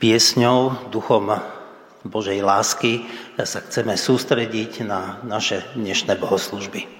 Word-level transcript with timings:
piesňou, 0.00 0.88
duchom 0.88 1.36
Božej 2.08 2.40
lásky 2.40 3.04
sa 3.36 3.60
chceme 3.60 3.92
sústrediť 4.00 4.88
na 4.88 5.20
naše 5.28 5.60
dnešné 5.76 6.16
bohoslužby. 6.16 6.99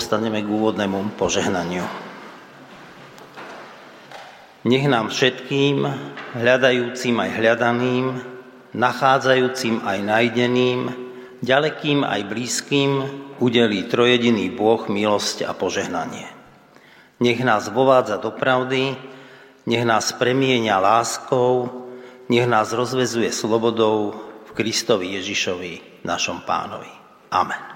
Povstaneme 0.00 0.40
k 0.40 0.48
úvodnému 0.48 1.20
požehnaniu. 1.20 1.84
Nech 4.64 4.88
nám 4.88 5.12
všetkým, 5.12 5.84
hľadajúcim 6.40 7.20
aj 7.20 7.30
hľadaným, 7.36 8.06
nachádzajúcim 8.72 9.84
aj 9.84 9.98
najdeným, 10.00 10.80
ďalekým 11.44 12.00
aj 12.00 12.20
blízkym, 12.32 12.90
udelí 13.44 13.92
trojediný 13.92 14.48
Boh 14.56 14.88
milosť 14.88 15.44
a 15.44 15.52
požehnanie. 15.52 16.32
Nech 17.20 17.44
nás 17.44 17.68
vovádza 17.68 18.16
do 18.24 18.32
pravdy, 18.32 18.96
nech 19.68 19.84
nás 19.84 20.16
premienia 20.16 20.80
láskou, 20.80 21.68
nech 22.32 22.48
nás 22.48 22.72
rozvezuje 22.72 23.28
slobodou 23.36 24.16
v 24.48 24.50
Kristovi 24.56 25.12
Ježišovi, 25.20 26.00
našom 26.08 26.40
pánovi. 26.48 26.88
Amen. 27.36 27.69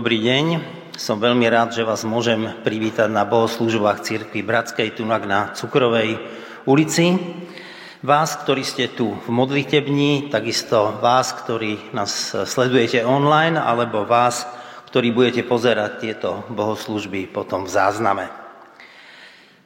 Dobrý 0.00 0.16
deň, 0.16 0.64
som 0.96 1.20
veľmi 1.20 1.44
rád, 1.52 1.76
že 1.76 1.84
vás 1.84 2.08
môžem 2.08 2.56
privítať 2.64 3.12
na 3.12 3.28
bohoslúžbách 3.28 4.00
Církvy 4.00 4.40
Bratskej 4.40 4.96
tunak 4.96 5.28
na 5.28 5.52
Cukrovej 5.52 6.16
ulici. 6.64 7.20
Vás, 8.00 8.32
ktorí 8.40 8.64
ste 8.64 8.88
tu 8.96 9.12
v 9.12 9.28
modlitebni, 9.28 10.32
takisto 10.32 10.96
vás, 11.04 11.36
ktorí 11.36 11.92
nás 11.92 12.32
sledujete 12.32 13.04
online, 13.04 13.60
alebo 13.60 14.08
vás, 14.08 14.48
ktorí 14.88 15.12
budete 15.12 15.44
pozerať 15.44 16.00
tieto 16.00 16.48
bohoslúžby 16.48 17.28
potom 17.28 17.68
v 17.68 17.74
zázname. 17.76 18.32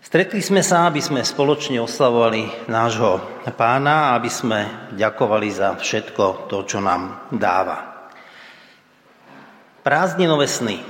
Stretli 0.03 0.43
sme 0.43 0.67
sa, 0.67 0.91
aby 0.91 0.99
sme 0.99 1.23
spoločne 1.23 1.79
oslavovali 1.79 2.67
nášho 2.67 3.23
pána 3.55 4.11
a 4.11 4.19
aby 4.19 4.35
sme 4.35 4.91
ďakovali 4.99 5.47
za 5.55 5.79
všetko 5.79 6.51
to, 6.51 6.67
čo 6.67 6.83
nám 6.83 7.31
dáva. 7.31 7.94
Prázdninové 9.85 10.49
sny. 10.49 10.81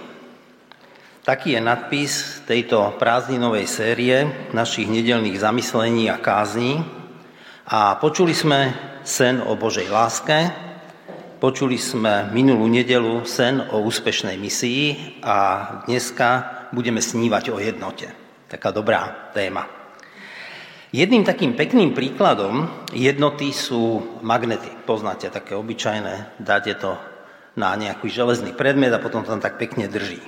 Taký 1.26 1.58
je 1.58 1.60
nadpis 1.66 2.46
tejto 2.46 2.94
prázdninovej 2.94 3.66
série 3.66 4.22
našich 4.54 4.86
nedelných 4.86 5.34
zamyslení 5.34 6.06
a 6.06 6.22
kázní. 6.22 6.78
A 7.74 7.98
počuli 7.98 8.30
sme 8.30 8.70
sen 9.02 9.42
o 9.42 9.58
Božej 9.58 9.90
láske, 9.90 10.46
počuli 11.42 11.74
sme 11.74 12.30
minulú 12.30 12.70
nedelu 12.70 13.26
sen 13.26 13.66
o 13.74 13.82
úspešnej 13.82 14.38
misii 14.38 15.18
a 15.26 15.38
dneska 15.90 16.30
budeme 16.70 17.02
snívať 17.02 17.50
o 17.50 17.58
jednote. 17.58 18.14
Taká 18.46 18.70
dobrá 18.70 19.34
téma. 19.34 19.66
Jedným 20.94 21.26
takým 21.26 21.58
pekným 21.58 21.98
príkladom 21.98 22.70
jednoty 22.94 23.50
sú 23.50 24.14
magnety. 24.22 24.70
Poznáte 24.86 25.34
také 25.34 25.58
obyčajné, 25.58 26.38
dáte 26.38 26.78
to 26.78 26.94
na 27.54 27.74
nejaký 27.78 28.10
železný 28.10 28.54
predmet 28.54 28.90
a 28.90 29.02
potom 29.02 29.22
tam 29.22 29.38
tak 29.38 29.58
pekne 29.58 29.86
drží. 29.86 30.18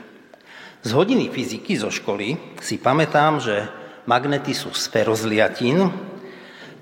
Z 0.87 0.91
hodiny 0.95 1.27
fyziky 1.31 1.75
zo 1.75 1.91
školy 1.91 2.39
si 2.63 2.79
pamätám, 2.79 3.43
že 3.43 3.67
magnety 4.07 4.55
sú 4.55 4.71
sferozliatín. 4.71 5.91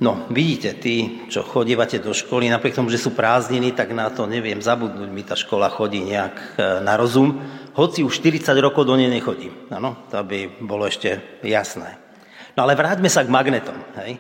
No, 0.03 0.27
vidíte, 0.29 0.77
tí, 0.77 1.25
čo 1.31 1.47
chodívate 1.47 2.03
do 2.03 2.13
školy, 2.13 2.51
napriek 2.51 2.77
tomu, 2.77 2.91
že 2.91 3.01
sú 3.01 3.15
prázdniny, 3.15 3.73
tak 3.73 3.95
na 3.95 4.11
to 4.11 4.27
neviem 4.27 4.61
zabudnúť, 4.61 5.09
mi 5.09 5.23
tá 5.23 5.39
škola 5.39 5.71
chodí 5.71 6.03
nejak 6.03 6.35
e, 6.35 6.83
na 6.83 6.99
rozum, 6.99 7.41
hoci 7.79 8.03
už 8.03 8.19
40 8.19 8.59
rokov 8.59 8.85
do 8.85 8.99
nej 8.99 9.07
nechodím. 9.07 9.55
Ano, 9.71 10.05
to 10.11 10.19
by 10.27 10.51
bolo 10.61 10.91
ešte 10.91 11.41
jasné. 11.47 11.97
No 12.59 12.67
ale 12.67 12.75
vráťme 12.75 13.07
sa 13.07 13.23
k 13.23 13.31
magnetom. 13.31 13.79
Hej. 14.03 14.19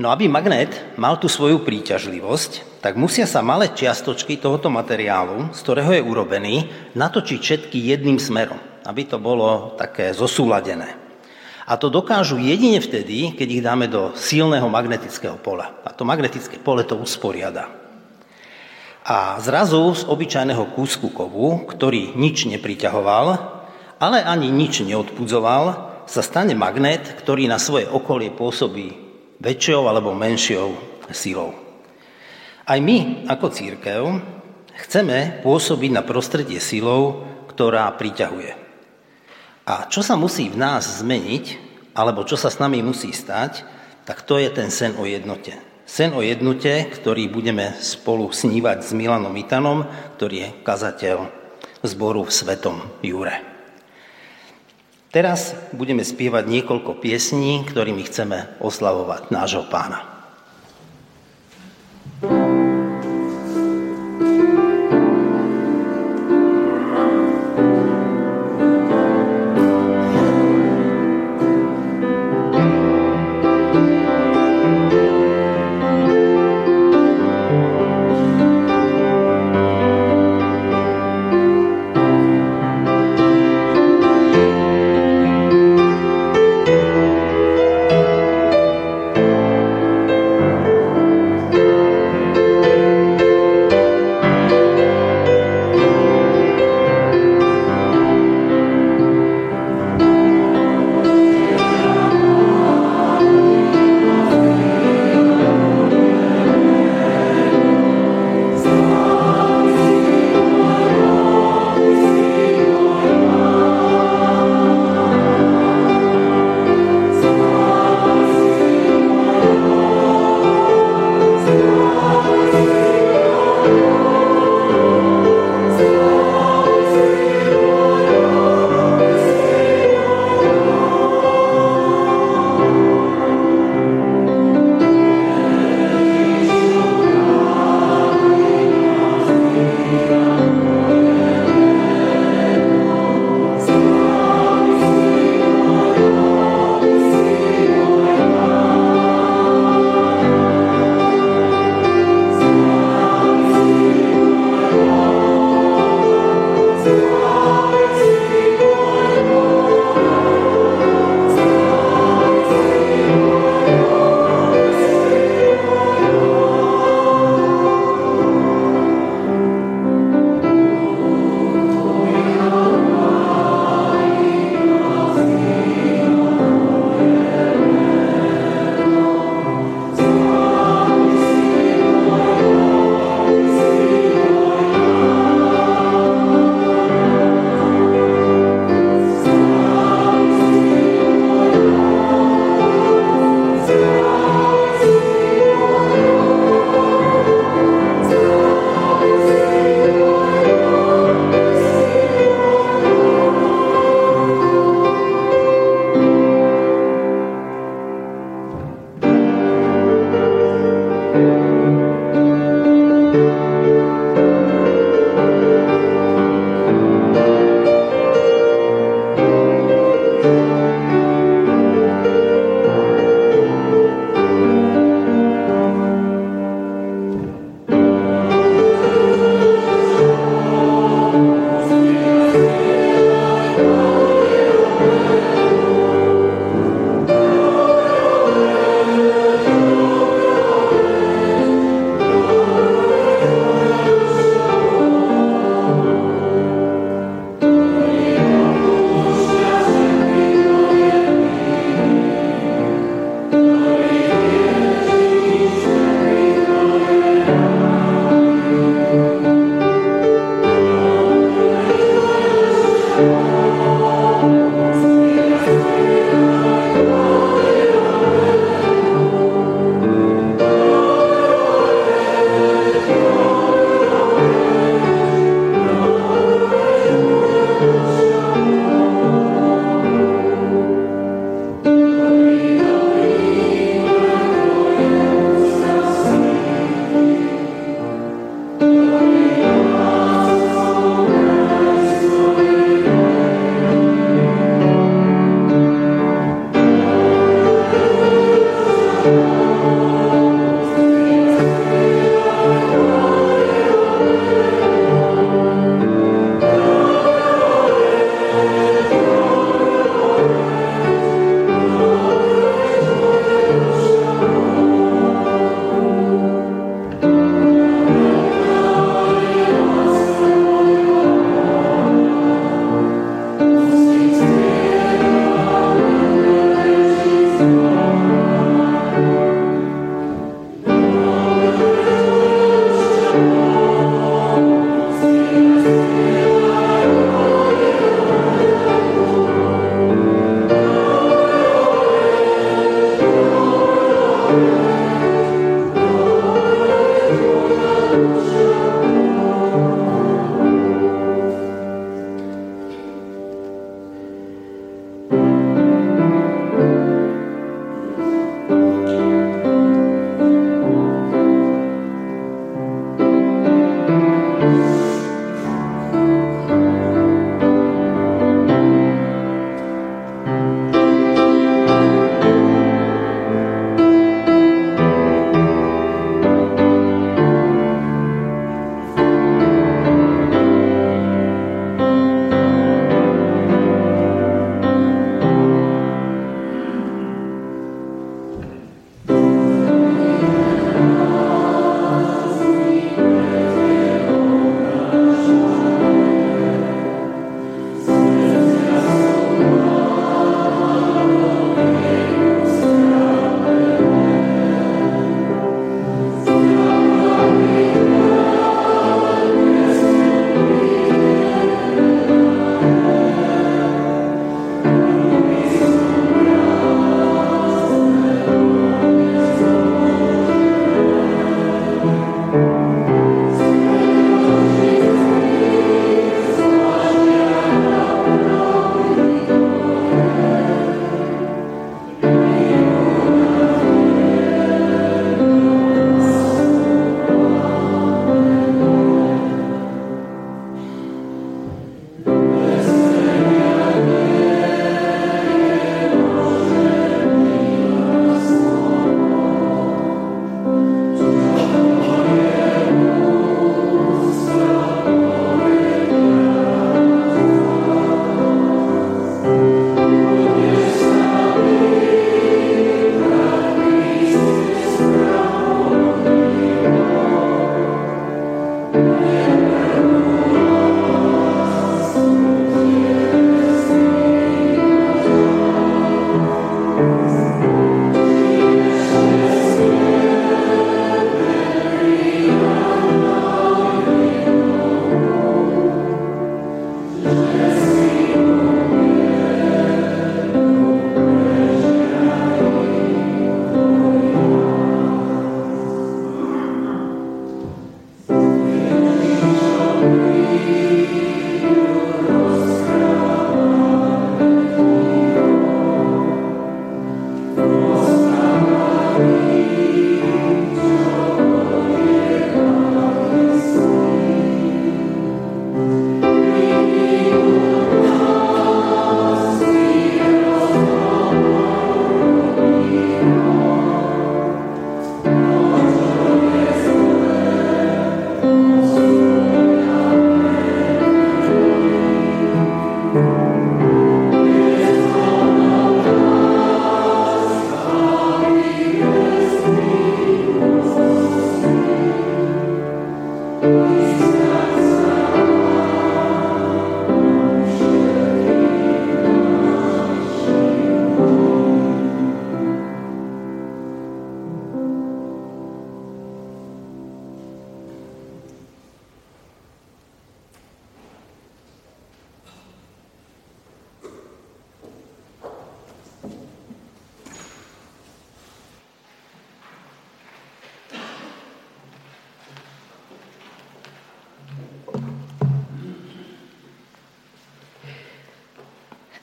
No 0.00 0.08
aby 0.08 0.32
magnet 0.32 0.96
mal 0.96 1.20
tú 1.20 1.28
svoju 1.28 1.60
príťažlivosť, 1.60 2.80
tak 2.80 2.96
musia 2.96 3.28
sa 3.28 3.44
malé 3.44 3.68
čiastočky 3.68 4.40
tohoto 4.40 4.72
materiálu, 4.72 5.52
z 5.52 5.60
ktorého 5.60 5.92
je 5.92 6.00
urobený, 6.00 6.54
natočiť 6.96 7.36
všetky 7.36 7.76
jedným 7.76 8.16
smerom, 8.16 8.56
aby 8.88 9.04
to 9.04 9.20
bolo 9.20 9.76
také 9.76 10.16
zosúladené. 10.16 10.96
A 11.68 11.76
to 11.76 11.92
dokážu 11.92 12.40
jedine 12.40 12.80
vtedy, 12.80 13.36
keď 13.36 13.48
ich 13.52 13.60
dáme 13.60 13.92
do 13.92 14.16
silného 14.16 14.64
magnetického 14.72 15.36
pola. 15.36 15.84
A 15.84 15.92
to 15.92 16.08
magnetické 16.08 16.56
pole 16.56 16.80
to 16.88 16.96
usporiada. 16.96 17.68
A 19.04 19.36
zrazu 19.44 19.84
z 19.92 20.08
obyčajného 20.08 20.64
kúsku 20.72 21.12
kovu, 21.12 21.68
ktorý 21.68 22.16
nič 22.16 22.48
nepriťahoval, 22.48 23.26
ale 24.00 24.18
ani 24.24 24.48
nič 24.48 24.80
neodpudzoval, 24.80 25.92
sa 26.08 26.24
stane 26.24 26.56
magnet, 26.56 27.04
ktorý 27.20 27.52
na 27.52 27.60
svoje 27.60 27.84
okolie 27.84 28.32
pôsobí 28.32 29.09
väčšou 29.40 29.88
alebo 29.88 30.12
menšou 30.12 30.76
silou. 31.10 31.56
Aj 32.68 32.78
my, 32.78 33.26
ako 33.26 33.50
církev, 33.50 34.02
chceme 34.86 35.42
pôsobiť 35.42 35.90
na 35.90 36.06
prostredie 36.06 36.62
silou, 36.62 37.26
ktorá 37.50 37.90
priťahuje. 37.98 38.52
A 39.66 39.90
čo 39.90 40.06
sa 40.06 40.14
musí 40.14 40.46
v 40.52 40.60
nás 40.60 41.02
zmeniť, 41.02 41.58
alebo 41.96 42.22
čo 42.22 42.38
sa 42.38 42.52
s 42.52 42.62
nami 42.62 42.78
musí 42.84 43.10
stať, 43.10 43.66
tak 44.06 44.22
to 44.22 44.38
je 44.38 44.48
ten 44.54 44.70
sen 44.70 44.94
o 44.96 45.04
jednote. 45.04 45.56
Sen 45.82 46.14
o 46.14 46.22
jednote, 46.22 46.86
ktorý 46.86 47.26
budeme 47.26 47.74
spolu 47.82 48.30
snívať 48.30 48.86
s 48.86 48.94
Milanom 48.94 49.34
Itanom, 49.34 49.82
ktorý 50.14 50.36
je 50.38 50.48
kazateľ 50.62 51.18
zboru 51.82 52.22
v 52.22 52.30
Svetom 52.30 52.78
Jure. 53.02 53.49
Teraz 55.10 55.58
budeme 55.74 56.06
spievať 56.06 56.46
niekoľko 56.46 57.02
piesní, 57.02 57.66
ktorými 57.66 58.06
chceme 58.06 58.62
oslavovať 58.62 59.34
nášho 59.34 59.66
pána. 59.66 60.09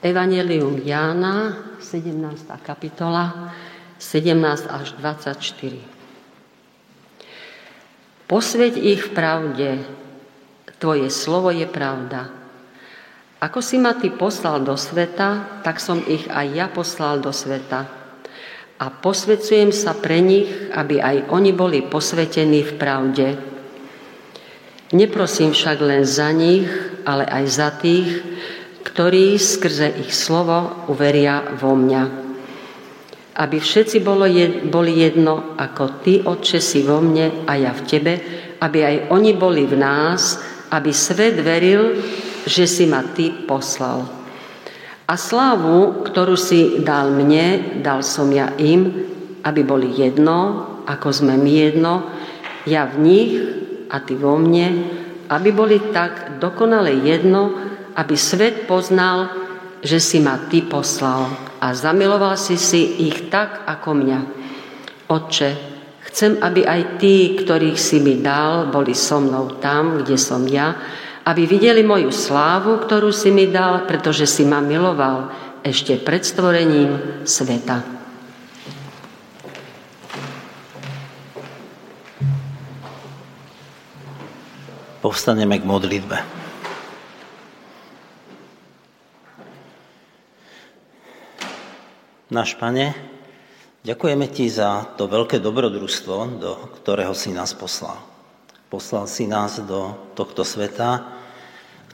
Evangelium 0.08 0.80
Jána, 0.88 1.68
17. 1.84 2.48
kapitola, 2.64 3.52
17 4.00 4.40
až 4.72 4.96
24. 4.96 5.36
Posveď 8.24 8.74
ich 8.80 9.04
v 9.04 9.12
pravde, 9.12 9.70
Tvoje 10.80 11.12
slovo 11.12 11.52
je 11.52 11.68
pravda. 11.68 12.32
Ako 13.44 13.60
si 13.60 13.76
ma 13.76 14.00
Ty 14.00 14.16
poslal 14.16 14.64
do 14.64 14.80
sveta, 14.80 15.60
tak 15.68 15.84
som 15.84 16.00
ich 16.08 16.24
aj 16.32 16.48
ja 16.56 16.72
poslal 16.72 17.20
do 17.20 17.36
sveta. 17.36 17.84
A 18.80 18.86
posvedcujem 18.88 19.76
sa 19.76 19.92
pre 19.92 20.24
nich, 20.24 20.48
aby 20.72 21.04
aj 21.04 21.28
oni 21.36 21.52
boli 21.52 21.84
posvetení 21.84 22.64
v 22.64 22.74
pravde. 22.80 23.28
Neprosím 24.96 25.52
však 25.52 25.78
len 25.84 26.08
za 26.08 26.32
nich, 26.32 26.70
ale 27.04 27.28
aj 27.28 27.44
za 27.52 27.70
tých, 27.76 28.24
ktorí 28.88 29.36
skrze 29.36 30.00
ich 30.00 30.16
slovo 30.16 30.88
uveria 30.88 31.44
vo 31.60 31.76
mňa. 31.76 32.04
Aby 33.38 33.60
všetci 33.60 34.00
boli 34.72 34.92
jedno, 34.96 35.60
ako 35.60 36.02
Ty, 36.02 36.14
Otče, 36.24 36.64
si 36.64 36.88
vo 36.88 37.04
mne 37.04 37.44
a 37.44 37.60
ja 37.60 37.76
v 37.76 37.86
Tebe, 37.86 38.14
aby 38.64 38.80
aj 38.82 38.96
oni 39.12 39.36
boli 39.36 39.68
v 39.68 39.76
nás, 39.78 40.40
aby 40.72 40.90
svet 40.96 41.38
veril, 41.44 42.00
že 42.48 42.66
si 42.66 42.88
ma 42.88 43.04
Ty 43.04 43.46
poslal. 43.46 44.08
A 45.08 45.14
slávu, 45.16 46.08
ktorú 46.08 46.40
si 46.40 46.82
dal 46.82 47.12
mne, 47.12 47.80
dal 47.84 48.02
som 48.02 48.32
ja 48.32 48.56
im, 48.58 49.06
aby 49.44 49.62
boli 49.68 49.94
jedno, 49.94 50.66
ako 50.88 51.12
sme 51.12 51.36
my 51.36 51.52
jedno, 51.52 51.94
ja 52.66 52.88
v 52.88 52.96
nich 53.04 53.32
a 53.92 54.00
Ty 54.02 54.16
vo 54.18 54.36
mne, 54.40 54.68
aby 55.28 55.50
boli 55.52 55.78
tak 55.94 56.40
dokonale 56.42 56.92
jedno, 57.04 57.68
aby 57.98 58.14
svet 58.14 58.70
poznal, 58.70 59.34
že 59.82 59.98
si 59.98 60.22
ma 60.22 60.38
Ty 60.46 60.70
poslal 60.70 61.34
a 61.58 61.74
zamiloval 61.74 62.38
si 62.38 62.54
si 62.56 63.10
ich 63.10 63.34
tak 63.34 63.66
ako 63.66 63.90
mňa. 63.98 64.20
Otče, 65.10 65.78
Chcem, 66.18 66.42
aby 66.42 66.66
aj 66.66 66.98
tí, 66.98 67.38
ktorých 67.38 67.78
si 67.78 68.02
mi 68.02 68.18
dal, 68.18 68.74
boli 68.74 68.98
so 68.98 69.22
mnou 69.22 69.62
tam, 69.62 70.02
kde 70.02 70.18
som 70.18 70.42
ja, 70.50 70.74
aby 71.28 71.46
videli 71.46 71.86
moju 71.86 72.10
slávu, 72.10 72.82
ktorú 72.82 73.14
si 73.14 73.30
mi 73.30 73.46
dal, 73.52 73.86
pretože 73.86 74.26
si 74.26 74.42
ma 74.42 74.58
miloval 74.58 75.30
ešte 75.62 76.00
pred 76.02 76.26
stvorením 76.26 77.22
sveta. 77.22 77.86
Povstaneme 85.04 85.62
k 85.62 85.70
modlitbe. 85.70 86.37
Náš 92.28 92.60
Pane, 92.60 92.92
ďakujeme 93.88 94.28
Ti 94.28 94.52
za 94.52 94.84
to 95.00 95.08
veľké 95.08 95.40
dobrodružstvo, 95.40 96.16
do 96.44 96.60
ktorého 96.76 97.16
si 97.16 97.32
nás 97.32 97.56
poslal. 97.56 98.04
Poslal 98.68 99.08
si 99.08 99.32
nás 99.32 99.64
do 99.64 99.96
tohto 100.12 100.44
sveta, 100.44 101.08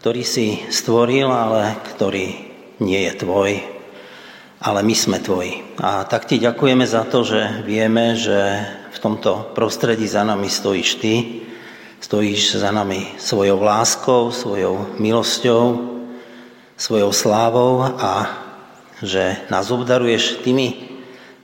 ktorý 0.02 0.26
si 0.26 0.58
stvoril, 0.74 1.30
ale 1.30 1.78
ktorý 1.94 2.50
nie 2.82 3.02
je 3.06 3.14
tvoj, 3.14 3.62
ale 4.58 4.80
my 4.82 4.96
sme 4.98 5.22
tvoji. 5.22 5.62
A 5.78 6.02
tak 6.10 6.26
ti 6.26 6.42
ďakujeme 6.42 6.82
za 6.90 7.06
to, 7.06 7.22
že 7.22 7.62
vieme, 7.62 8.18
že 8.18 8.66
v 8.90 8.98
tomto 8.98 9.54
prostredí 9.54 10.10
za 10.10 10.26
nami 10.26 10.50
stojíš 10.50 10.98
ty, 10.98 11.46
stojíš 12.02 12.58
za 12.58 12.74
nami 12.74 13.22
svojou 13.22 13.62
láskou, 13.62 14.34
svojou 14.34 14.98
milosťou, 14.98 15.94
svojou 16.74 17.14
slávou 17.14 17.86
a 17.86 18.43
že 19.04 19.44
nás 19.52 19.68
obdaruješ 19.68 20.40
tými 20.42 20.96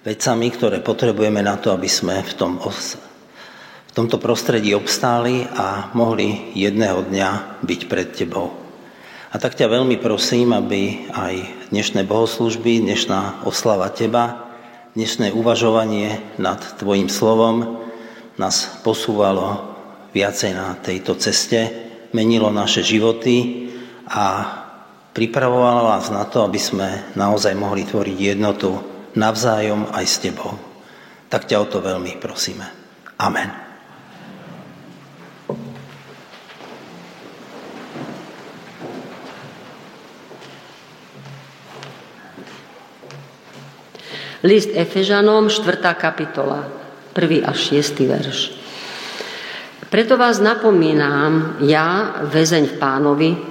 vecami, 0.07 0.47
ktoré 0.49 0.79
potrebujeme 0.79 1.43
na 1.43 1.59
to, 1.59 1.75
aby 1.75 1.91
sme 1.91 2.23
v 2.23 2.33
tom 2.33 2.57
v 2.59 3.91
tomto 3.91 4.21
prostredí 4.21 4.71
obstáli 4.71 5.43
a 5.49 5.91
mohli 5.91 6.55
jedného 6.55 7.03
dňa 7.03 7.59
byť 7.65 7.81
pred 7.91 8.07
Tebou. 8.15 8.53
A 9.29 9.35
tak 9.37 9.53
ťa 9.59 9.69
veľmi 9.69 9.99
prosím, 10.01 10.55
aby 10.55 11.09
aj 11.13 11.35
dnešné 11.69 12.07
bohoslužby, 12.07 12.85
dnešná 12.85 13.43
oslava 13.45 13.91
Teba, 13.91 14.49
dnešné 14.97 15.35
uvažovanie 15.35 16.21
nad 16.41 16.57
Tvojim 16.81 17.11
slovom 17.11 17.81
nás 18.39 18.81
posúvalo 18.81 19.75
viacej 20.15 20.51
na 20.55 20.73
tejto 20.79 21.13
ceste, 21.19 21.69
menilo 22.15 22.49
naše 22.49 22.81
životy 22.81 23.69
a 24.09 24.57
pripravovalo 25.19 25.91
nás 25.91 26.07
na 26.15 26.23
to, 26.23 26.47
aby 26.47 26.55
sme 26.55 27.11
naozaj 27.19 27.51
mohli 27.51 27.83
tvoriť 27.83 28.17
jednotu 28.39 28.71
navzájom 29.19 29.91
aj 29.91 30.05
s 30.07 30.15
Tebou. 30.23 30.55
Tak 31.27 31.43
ťa 31.43 31.59
o 31.59 31.67
to 31.67 31.83
veľmi 31.83 32.15
prosíme. 32.23 32.63
Amen. 33.19 33.51
List 44.47 44.71
Efežanom, 44.71 45.51
4. 45.51 45.83
kapitola, 45.99 46.63
1. 47.11 47.43
až 47.43 47.75
6. 47.75 48.07
verš. 48.07 48.39
Preto 49.91 50.15
vás 50.15 50.39
napomínam, 50.39 51.59
ja, 51.67 52.23
väzeň 52.23 52.63
v 52.71 52.75
pánovi, 52.79 53.48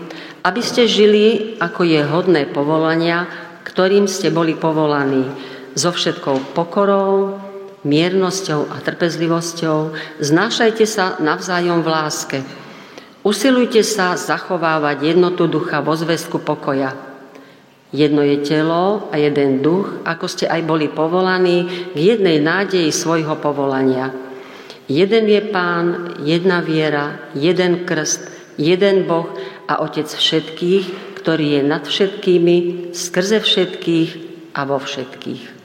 aby 0.48 0.64
ste 0.64 0.88
žili, 0.88 1.60
ako 1.60 1.84
je 1.84 2.00
hodné 2.08 2.48
povolania, 2.48 3.28
ktorým 3.68 4.08
ste 4.08 4.32
boli 4.32 4.56
povolaní, 4.56 5.28
so 5.76 5.92
všetkou 5.92 6.56
pokorou, 6.56 7.36
miernosťou 7.84 8.72
a 8.72 8.80
trpezlivosťou, 8.80 9.92
znášajte 10.24 10.88
sa 10.88 11.20
navzájom 11.20 11.84
v 11.84 11.88
láske. 11.92 12.38
Usilujte 13.20 13.84
sa 13.84 14.16
zachovávať 14.16 15.12
jednotu 15.12 15.44
ducha 15.44 15.84
vo 15.84 15.92
zväzku 15.92 16.40
pokoja– 16.40 16.96
Jedno 17.88 18.20
je 18.20 18.44
telo 18.44 19.08
a 19.08 19.16
jeden 19.16 19.64
duch, 19.64 20.04
ako 20.04 20.28
ste 20.28 20.44
aj 20.44 20.60
boli 20.68 20.92
povolaní 20.92 21.88
k 21.96 21.96
jednej 21.96 22.36
nádeji 22.36 22.92
svojho 22.92 23.40
povolania. 23.40 24.12
Jeden 24.88 25.24
je 25.24 25.40
Pán, 25.48 26.16
jedna 26.20 26.60
viera, 26.60 27.32
jeden 27.32 27.88
krst, 27.88 28.28
jeden 28.60 29.08
Boh 29.08 29.32
a 29.68 29.84
Otec 29.84 30.08
všetkých, 30.08 31.16
ktorý 31.20 31.60
je 31.60 31.62
nad 31.62 31.84
všetkými, 31.84 32.56
skrze 32.96 33.44
všetkých 33.44 34.10
a 34.56 34.64
vo 34.64 34.80
všetkých. 34.80 35.60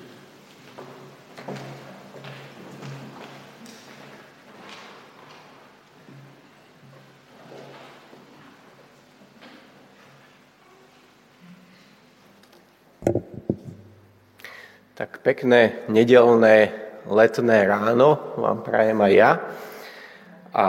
Tak 14.93 15.23
pekné 15.23 15.87
nedelné 15.87 16.75
letné 17.07 17.57
ráno 17.65 18.35
vám 18.35 18.67
prajem 18.67 18.99
aj 18.99 19.13
ja. 19.15 19.31
A 20.53 20.67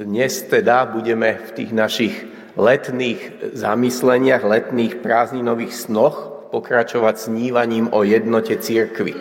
dnes 0.00 0.48
teda 0.48 0.88
budeme 0.88 1.36
v 1.36 1.50
tých 1.52 1.70
našich 1.76 2.14
letných 2.56 3.52
zamysleniach, 3.52 4.40
letných 4.40 5.04
prázdninových 5.04 5.76
snoch 5.76 6.48
pokračovať 6.48 7.28
snívaním 7.28 7.92
o 7.92 8.00
jednote 8.00 8.56
církvy. 8.56 9.12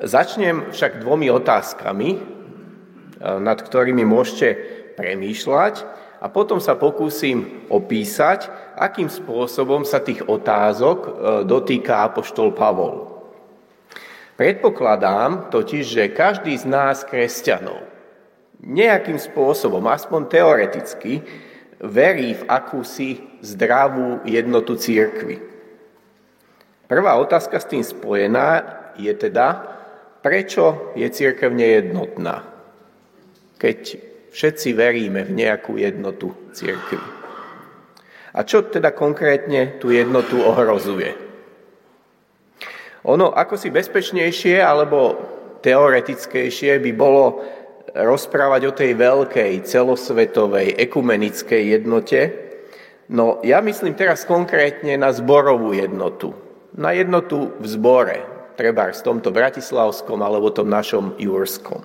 Začnem 0.00 0.72
však 0.72 1.04
dvomi 1.04 1.28
otázkami, 1.28 2.08
nad 3.22 3.58
ktorými 3.60 4.02
môžete 4.02 4.48
premýšľať 4.96 5.74
a 6.18 6.26
potom 6.32 6.58
sa 6.58 6.74
pokúsim 6.74 7.68
opísať, 7.68 8.48
akým 8.80 9.12
spôsobom 9.12 9.86
sa 9.86 10.02
tých 10.02 10.26
otázok 10.26 10.98
e, 10.98 11.10
dotýka 11.46 12.02
apoštol 12.06 12.54
Pavol. 12.54 13.10
Predpokladám 14.34 15.54
totiž, 15.54 15.84
že 15.86 16.14
každý 16.14 16.58
z 16.58 16.66
nás 16.66 17.06
kresťanov 17.06 17.91
nejakým 18.62 19.18
spôsobom, 19.18 19.82
aspoň 19.90 20.20
teoreticky, 20.30 21.22
verí 21.82 22.38
v 22.38 22.42
akúsi 22.46 23.18
zdravú 23.42 24.22
jednotu 24.22 24.78
církvy. 24.78 25.42
Prvá 26.86 27.18
otázka 27.18 27.58
s 27.58 27.66
tým 27.66 27.82
spojená 27.82 28.62
je 28.94 29.10
teda, 29.10 29.66
prečo 30.22 30.94
je 30.94 31.08
církev 31.10 31.50
nejednotná? 31.50 32.46
Keď 33.58 33.80
všetci 34.30 34.68
veríme 34.78 35.26
v 35.26 35.34
nejakú 35.34 35.74
jednotu 35.76 36.30
církvy. 36.54 37.02
A 38.32 38.40
čo 38.48 38.64
teda 38.64 38.94
konkrétne 38.94 39.76
tú 39.76 39.92
jednotu 39.92 40.40
ohrozuje? 40.40 41.12
Ono 43.02 43.34
ako 43.34 43.58
si 43.58 43.68
bezpečnejšie 43.68 44.62
alebo 44.62 45.18
teoretickejšie 45.60 46.78
by 46.80 46.92
bolo 46.94 47.44
rozprávať 47.92 48.62
o 48.68 48.72
tej 48.72 48.96
veľkej, 48.96 49.68
celosvetovej, 49.68 50.76
ekumenickej 50.80 51.76
jednote, 51.76 52.20
no 53.12 53.40
ja 53.44 53.60
myslím 53.60 53.92
teraz 53.92 54.24
konkrétne 54.24 54.96
na 54.96 55.12
zborovú 55.12 55.76
jednotu. 55.76 56.32
Na 56.72 56.96
jednotu 56.96 57.52
v 57.60 57.66
zbore, 57.68 58.18
treba 58.56 58.88
v 58.88 59.04
tomto 59.04 59.28
bratislavskom 59.28 60.24
alebo 60.24 60.48
tom 60.48 60.72
našom 60.72 61.20
jurskom. 61.20 61.84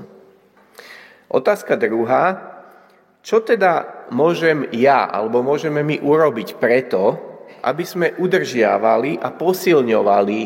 Otázka 1.27 1.75
druhá, 1.75 2.55
čo 3.19 3.43
teda 3.43 4.07
môžem 4.15 4.71
ja 4.71 5.03
alebo 5.11 5.43
môžeme 5.43 5.83
my 5.83 5.99
urobiť 5.99 6.55
preto, 6.55 7.19
aby 7.67 7.83
sme 7.83 8.15
udržiavali 8.15 9.19
a 9.19 9.27
posilňovali 9.35 10.39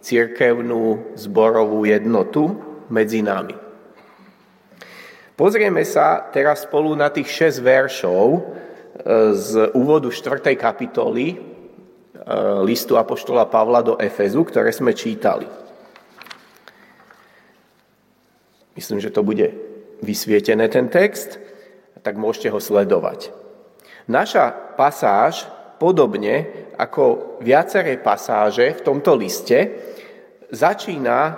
cirkevnú 0.00 1.12
zborovú 1.20 1.84
jednotu 1.84 2.56
medzi 2.88 3.20
nami. 3.20 3.61
Pozrieme 5.32 5.80
sa 5.88 6.28
teraz 6.28 6.68
spolu 6.68 6.92
na 6.92 7.08
tých 7.08 7.56
6 7.56 7.64
veršov 7.64 8.26
e, 8.36 8.40
z 9.32 9.72
úvodu 9.72 10.12
4. 10.12 10.44
kapitoly 10.60 11.26
e, 11.32 11.36
listu 12.68 13.00
Apoštola 13.00 13.48
Pavla 13.48 13.80
do 13.80 13.96
Efezu, 13.96 14.44
ktoré 14.44 14.68
sme 14.76 14.92
čítali. 14.92 15.48
Myslím, 18.76 19.00
že 19.00 19.08
to 19.08 19.24
bude 19.24 19.56
vysvietené 20.04 20.68
ten 20.68 20.92
text, 20.92 21.40
tak 22.04 22.20
môžete 22.20 22.52
ho 22.52 22.60
sledovať. 22.60 23.32
Naša 24.12 24.76
pasáž, 24.76 25.48
podobne 25.80 26.68
ako 26.76 27.40
viaceré 27.40 27.96
pasáže 27.96 28.76
v 28.76 28.84
tomto 28.84 29.16
liste, 29.16 29.80
začína 30.52 31.18
e, 31.24 31.34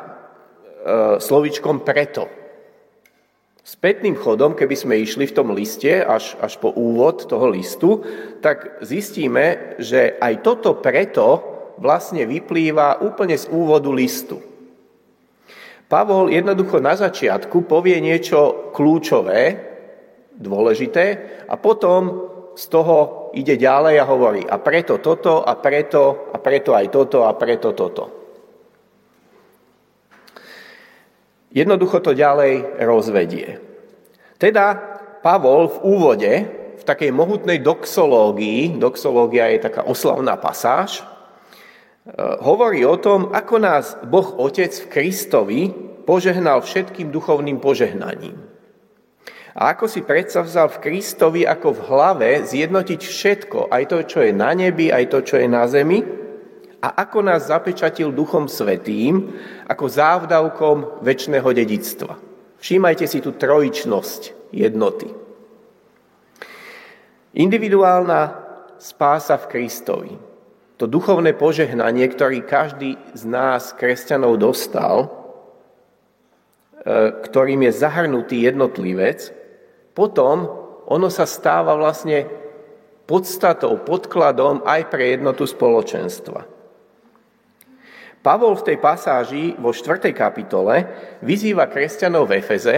slovičkom 1.23 1.87
preto. 1.87 2.44
Spätným 3.65 4.13
chodom, 4.13 4.53
keby 4.53 4.77
sme 4.77 5.01
išli 5.01 5.25
v 5.25 5.37
tom 5.41 5.57
liste 5.57 5.89
až, 5.89 6.37
až 6.37 6.61
po 6.61 6.69
úvod 6.69 7.25
toho 7.25 7.49
listu, 7.49 8.05
tak 8.45 8.85
zistíme, 8.85 9.77
že 9.81 10.21
aj 10.21 10.45
toto 10.45 10.77
preto 10.77 11.41
vlastne 11.81 12.29
vyplýva 12.29 13.01
úplne 13.01 13.41
z 13.41 13.49
úvodu 13.49 13.89
listu. 13.89 14.37
Pavol 15.89 16.29
jednoducho 16.29 16.77
na 16.77 16.93
začiatku 16.93 17.65
povie 17.65 18.05
niečo 18.05 18.69
kľúčové, 18.77 19.57
dôležité 20.37 21.05
a 21.49 21.57
potom 21.57 22.29
z 22.53 22.65
toho 22.69 23.31
ide 23.33 23.57
ďalej 23.57 23.95
a 23.97 24.05
hovorí 24.05 24.43
a 24.45 24.61
preto 24.61 25.01
toto 25.01 25.41
a 25.41 25.57
preto 25.57 26.31
a 26.31 26.37
preto 26.37 26.77
aj 26.77 26.87
toto 26.93 27.25
a 27.25 27.33
preto 27.33 27.73
toto. 27.73 28.24
Jednoducho 31.55 32.03
to 32.03 32.19
ďalej 32.19 32.83
rozvedie. 32.83 33.63
Teda 34.43 34.75
Pavol 35.23 35.71
v 35.71 35.79
úvode, 35.87 36.33
v 36.75 36.83
takej 36.83 37.15
mohutnej 37.15 37.63
doxológii, 37.63 38.77
doxológia 38.83 39.55
je 39.55 39.63
taká 39.63 39.87
oslavná 39.87 40.35
pasáž, 40.35 41.01
e, 41.01 41.05
hovorí 42.43 42.83
o 42.83 42.99
tom, 42.99 43.31
ako 43.31 43.55
nás 43.63 43.95
Boh 44.03 44.35
Otec 44.37 44.75
v 44.75 44.91
Kristovi 44.91 45.61
požehnal 46.03 46.61
všetkým 46.61 47.15
duchovným 47.15 47.63
požehnaním. 47.63 48.37
A 49.55 49.71
ako 49.79 49.87
si 49.87 50.03
vzal 50.03 50.67
v 50.67 50.83
Kristovi 50.83 51.47
ako 51.47 51.79
v 51.79 51.85
hlave 51.87 52.31
zjednotiť 52.43 53.01
všetko, 53.01 53.71
aj 53.71 53.83
to, 53.87 53.99
čo 54.03 54.19
je 54.27 54.35
na 54.35 54.51
nebi, 54.51 54.91
aj 54.91 55.07
to, 55.15 55.23
čo 55.23 55.39
je 55.39 55.47
na 55.47 55.63
zemi, 55.71 56.03
a 56.85 57.01
ako 57.01 57.25
nás 57.25 57.49
zapečatil 57.49 58.13
Duchom 58.13 58.45
Svetým, 58.45 59.33
ako 59.65 59.89
závdavkom 59.89 61.01
väčšného 61.01 61.49
dedictva. 61.57 62.21
Všímajte 62.61 63.09
si 63.09 63.25
tú 63.25 63.33
trojičnosť 63.33 64.53
jednoty. 64.53 65.09
Individuálna 67.41 68.37
spása 68.77 69.41
v 69.41 69.49
Kristovi. 69.49 70.13
To 70.77 70.85
duchovné 70.85 71.33
požehnanie, 71.33 72.05
ktorý 72.05 72.45
každý 72.45 73.01
z 73.17 73.23
nás, 73.25 73.73
kresťanov, 73.73 74.37
dostal, 74.37 75.09
e, 75.09 75.09
ktorým 77.25 77.65
je 77.65 77.73
zahrnutý 77.73 78.45
jednotlivec, 78.45 79.33
potom 79.97 80.53
ono 80.85 81.09
sa 81.09 81.25
stáva 81.25 81.73
vlastne 81.81 82.29
podstatou, 83.09 83.81
podkladom 83.81 84.61
aj 84.69 84.93
pre 84.93 85.17
jednotu 85.17 85.49
spoločenstva. 85.49 86.54
Pavol 88.25 88.57
v 88.57 88.73
tej 88.73 88.79
pasáži 88.81 89.53
vo 89.61 89.69
4. 89.69 90.01
kapitole 90.17 90.89
vyzýva 91.21 91.69
kresťanov 91.69 92.33
v 92.33 92.41
Efeze, 92.41 92.77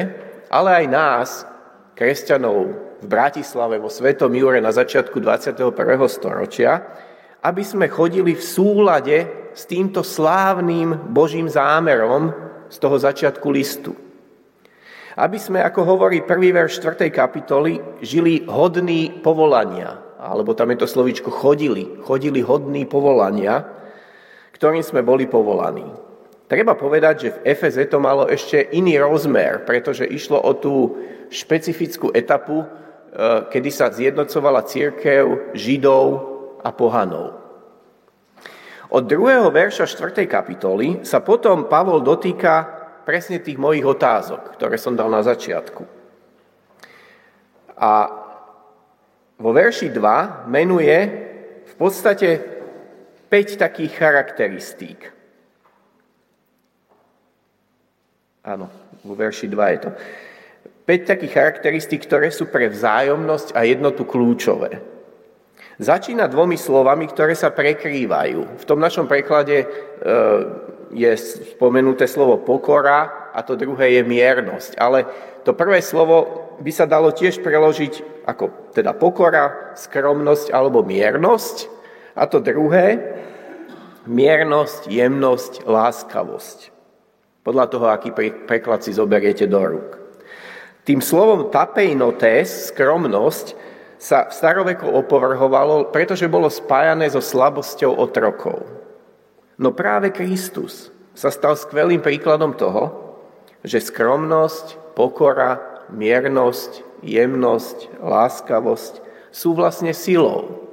ale 0.50 0.82
aj 0.82 0.86
nás, 0.90 1.28
kresťanov 1.94 2.58
v 2.98 3.06
Bratislave 3.06 3.78
vo 3.78 3.86
Svetom 3.86 4.34
Jure 4.34 4.58
na 4.58 4.74
začiatku 4.74 5.22
21. 5.22 5.70
storočia, 6.10 6.82
aby 7.46 7.62
sme 7.62 7.86
chodili 7.86 8.34
v 8.34 8.42
súlade 8.42 9.16
s 9.54 9.70
týmto 9.70 10.02
slávnym 10.02 11.14
Božím 11.14 11.46
zámerom 11.46 12.34
z 12.66 12.76
toho 12.82 12.98
začiatku 12.98 13.46
listu. 13.54 13.94
Aby 15.14 15.38
sme, 15.38 15.62
ako 15.62 15.86
hovorí 15.86 16.26
prvý 16.26 16.50
verš 16.50 16.82
4. 16.82 17.06
kapitoly, 17.14 18.02
žili 18.02 18.42
hodný 18.50 19.22
povolania, 19.22 19.94
alebo 20.18 20.58
tam 20.58 20.74
je 20.74 20.82
to 20.82 20.90
slovičko 20.90 21.30
chodili, 21.30 22.02
chodili 22.02 22.42
hodný 22.42 22.82
povolania, 22.82 23.85
ktorým 24.56 24.80
sme 24.80 25.04
boli 25.04 25.28
povolaní. 25.28 25.84
Treba 26.48 26.72
povedať, 26.72 27.14
že 27.20 27.34
v 27.36 27.42
Efeze 27.52 27.84
to 27.90 28.00
malo 28.00 28.24
ešte 28.24 28.72
iný 28.72 28.96
rozmer, 29.02 29.66
pretože 29.68 30.08
išlo 30.08 30.40
o 30.40 30.56
tú 30.56 30.96
špecifickú 31.28 32.14
etapu, 32.14 32.62
e, 32.62 32.66
kedy 33.52 33.68
sa 33.68 33.92
zjednocovala 33.92 34.64
církev 34.64 35.52
židov 35.52 36.06
a 36.62 36.70
pohanov. 36.72 37.36
Od 38.86 39.02
druhého 39.02 39.50
verša 39.50 39.90
4. 39.90 40.30
kapitoly 40.30 41.02
sa 41.02 41.18
potom 41.18 41.66
Pavol 41.66 42.00
dotýka 42.00 42.64
presne 43.02 43.42
tých 43.42 43.58
mojich 43.58 43.82
otázok, 43.82 44.54
ktoré 44.54 44.78
som 44.78 44.94
dal 44.94 45.10
na 45.10 45.26
začiatku. 45.26 45.82
A 47.76 47.92
vo 49.36 49.50
verši 49.50 49.90
2 49.90 50.46
menuje 50.46 50.96
v 51.66 51.74
podstate 51.74 52.55
5 53.26 53.58
takých 53.58 53.92
charakteristík. 53.98 55.00
Áno, 58.46 58.70
vo 59.02 59.14
verši 59.18 59.50
2 59.50 59.74
je 59.74 59.78
to. 59.82 59.90
5 60.86 61.10
takých 61.10 61.32
charakteristík, 61.34 62.06
ktoré 62.06 62.30
sú 62.30 62.46
pre 62.46 62.70
vzájomnosť 62.70 63.58
a 63.58 63.66
jednotu 63.66 64.06
kľúčové. 64.06 64.78
Začína 65.76 66.30
dvomi 66.30 66.54
slovami, 66.56 67.10
ktoré 67.10 67.34
sa 67.34 67.52
prekrývajú. 67.52 68.62
V 68.62 68.64
tom 68.64 68.80
našom 68.80 69.10
preklade 69.10 69.60
e, 69.60 69.66
je 70.94 71.10
spomenuté 71.52 72.08
slovo 72.08 72.40
pokora 72.40 73.28
a 73.34 73.42
to 73.44 73.58
druhé 73.58 74.00
je 74.00 74.02
miernosť. 74.06 74.78
Ale 74.78 75.04
to 75.44 75.52
prvé 75.52 75.82
slovo 75.84 76.48
by 76.62 76.72
sa 76.72 76.88
dalo 76.88 77.12
tiež 77.12 77.44
preložiť 77.44 78.24
ako 78.24 78.72
teda 78.72 78.96
pokora, 78.96 79.76
skromnosť 79.76 80.54
alebo 80.54 80.80
miernosť. 80.80 81.68
A 82.16 82.24
to 82.24 82.40
druhé, 82.40 82.96
miernosť, 84.06 84.88
jemnosť, 84.88 85.52
láskavosť. 85.66 86.58
Podľa 87.46 87.66
toho, 87.70 87.86
aký 87.90 88.10
preklad 88.46 88.82
si 88.82 88.90
zoberiete 88.90 89.46
do 89.46 89.62
rúk. 89.62 89.90
Tým 90.86 91.02
slovom 91.02 91.50
tapejnotes, 91.50 92.70
skromnosť, 92.70 93.54
sa 93.96 94.28
v 94.28 94.32
staroveku 94.34 94.86
opovrhovalo, 94.86 95.90
pretože 95.90 96.28
bolo 96.28 96.52
spájané 96.52 97.08
so 97.10 97.22
slabosťou 97.22 97.96
otrokov. 97.96 98.62
No 99.56 99.72
práve 99.72 100.12
Kristus 100.12 100.92
sa 101.16 101.32
stal 101.32 101.56
skvelým 101.56 102.04
príkladom 102.04 102.52
toho, 102.52 102.92
že 103.64 103.80
skromnosť, 103.80 104.94
pokora, 104.94 105.82
miernosť, 105.88 107.02
jemnosť, 107.02 107.98
láskavosť 108.04 109.00
sú 109.32 109.56
vlastne 109.56 109.96
silou, 109.96 110.65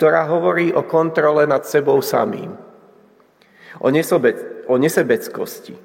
ktorá 0.00 0.24
hovorí 0.32 0.72
o 0.72 0.88
kontrole 0.88 1.44
nad 1.44 1.68
sebou 1.68 2.00
samým, 2.00 2.56
o, 3.84 3.92
nesobe, 3.92 4.32
o 4.64 4.80
nesebeckosti, 4.80 5.76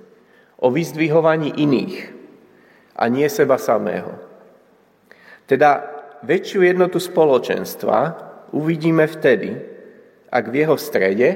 o 0.55 0.71
vyzdvihovaní 0.71 1.51
iných 1.59 2.15
a 2.95 3.11
nie 3.11 3.27
seba 3.27 3.59
samého. 3.59 4.15
Teda 5.43 5.83
väčšiu 6.23 6.63
jednotu 6.63 6.95
spoločenstva 7.03 8.15
uvidíme 8.55 9.03
vtedy, 9.03 9.51
ak 10.31 10.47
v 10.47 10.63
jeho 10.63 10.79
strede 10.79 11.29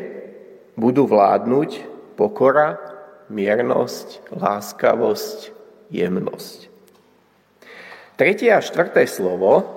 budú 0.79 1.03
vládnuť 1.03 1.83
pokora, 2.15 2.79
miernosť, 3.27 4.31
láskavosť, 4.39 5.51
jemnosť. 5.91 6.71
Tretie 8.15 8.55
a 8.55 8.63
štvrté 8.63 9.03
slovo 9.03 9.67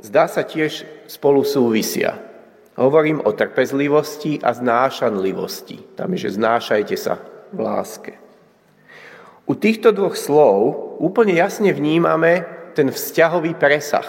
zdá 0.00 0.24
sa 0.32 0.48
tiež 0.48 0.88
spolu 1.12 1.44
súvisia. 1.44 2.27
Hovorím 2.78 3.18
o 3.26 3.34
trpezlivosti 3.34 4.38
a 4.38 4.54
znášanlivosti. 4.54 5.98
Tam 5.98 6.14
je, 6.14 6.30
že 6.30 6.38
znášajte 6.38 6.94
sa 6.94 7.18
v 7.50 7.58
láske. 7.58 8.14
U 9.50 9.58
týchto 9.58 9.90
dvoch 9.90 10.14
slov 10.14 10.94
úplne 11.02 11.34
jasne 11.34 11.74
vnímame 11.74 12.46
ten 12.78 12.86
vzťahový 12.94 13.58
presah. 13.58 14.06